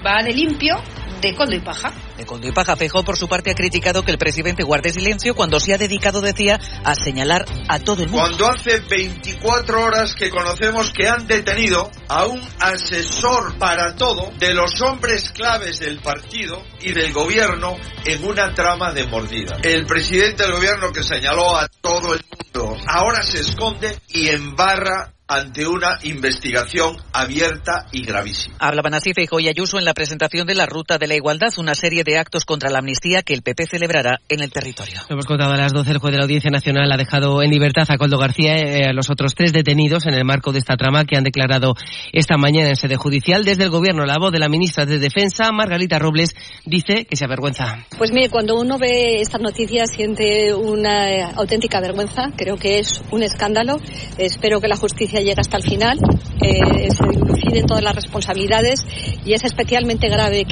[0.05, 0.77] va de limpio,
[1.21, 1.93] de coldo y paja.
[2.17, 5.59] De Coldo y Paja, por su parte ha criticado que el presidente guarde silencio cuando
[5.59, 8.21] se ha dedicado, decía, a señalar a todo el mundo.
[8.21, 14.55] Cuando hace 24 horas que conocemos que han detenido a un asesor para todo de
[14.55, 19.57] los hombres claves del partido y del gobierno en una trama de mordida.
[19.63, 25.14] El presidente del gobierno que señaló a todo el mundo ahora se esconde y embarra
[25.27, 28.57] ante una investigación abierta y gravísima.
[28.59, 31.75] Hablaban así Feijóo y Ayuso en la presentación de la Ruta de la Igualdad, una
[31.75, 35.01] serie de actos contra la amnistía que el PP celebrará en el territorio.
[35.09, 35.91] Lo hemos contado a las 12.
[35.91, 38.93] El juez de la Audiencia Nacional ha dejado en libertad a Coldo García y a
[38.93, 41.75] los otros tres detenidos en el marco de esta trama que han declarado
[42.13, 43.45] esta mañana en sede judicial.
[43.45, 47.25] Desde el Gobierno, la voz de la ministra de Defensa, Margarita Robles, dice que se
[47.25, 47.87] avergüenza.
[47.97, 52.31] Pues mire, cuando uno ve estas noticias siente una eh, auténtica vergüenza.
[52.37, 53.79] Creo que es un escándalo.
[54.19, 55.99] Espero que la justicia llegue hasta el final,
[56.41, 58.85] eh, se diluciden todas las responsabilidades
[59.25, 60.43] y es especialmente grave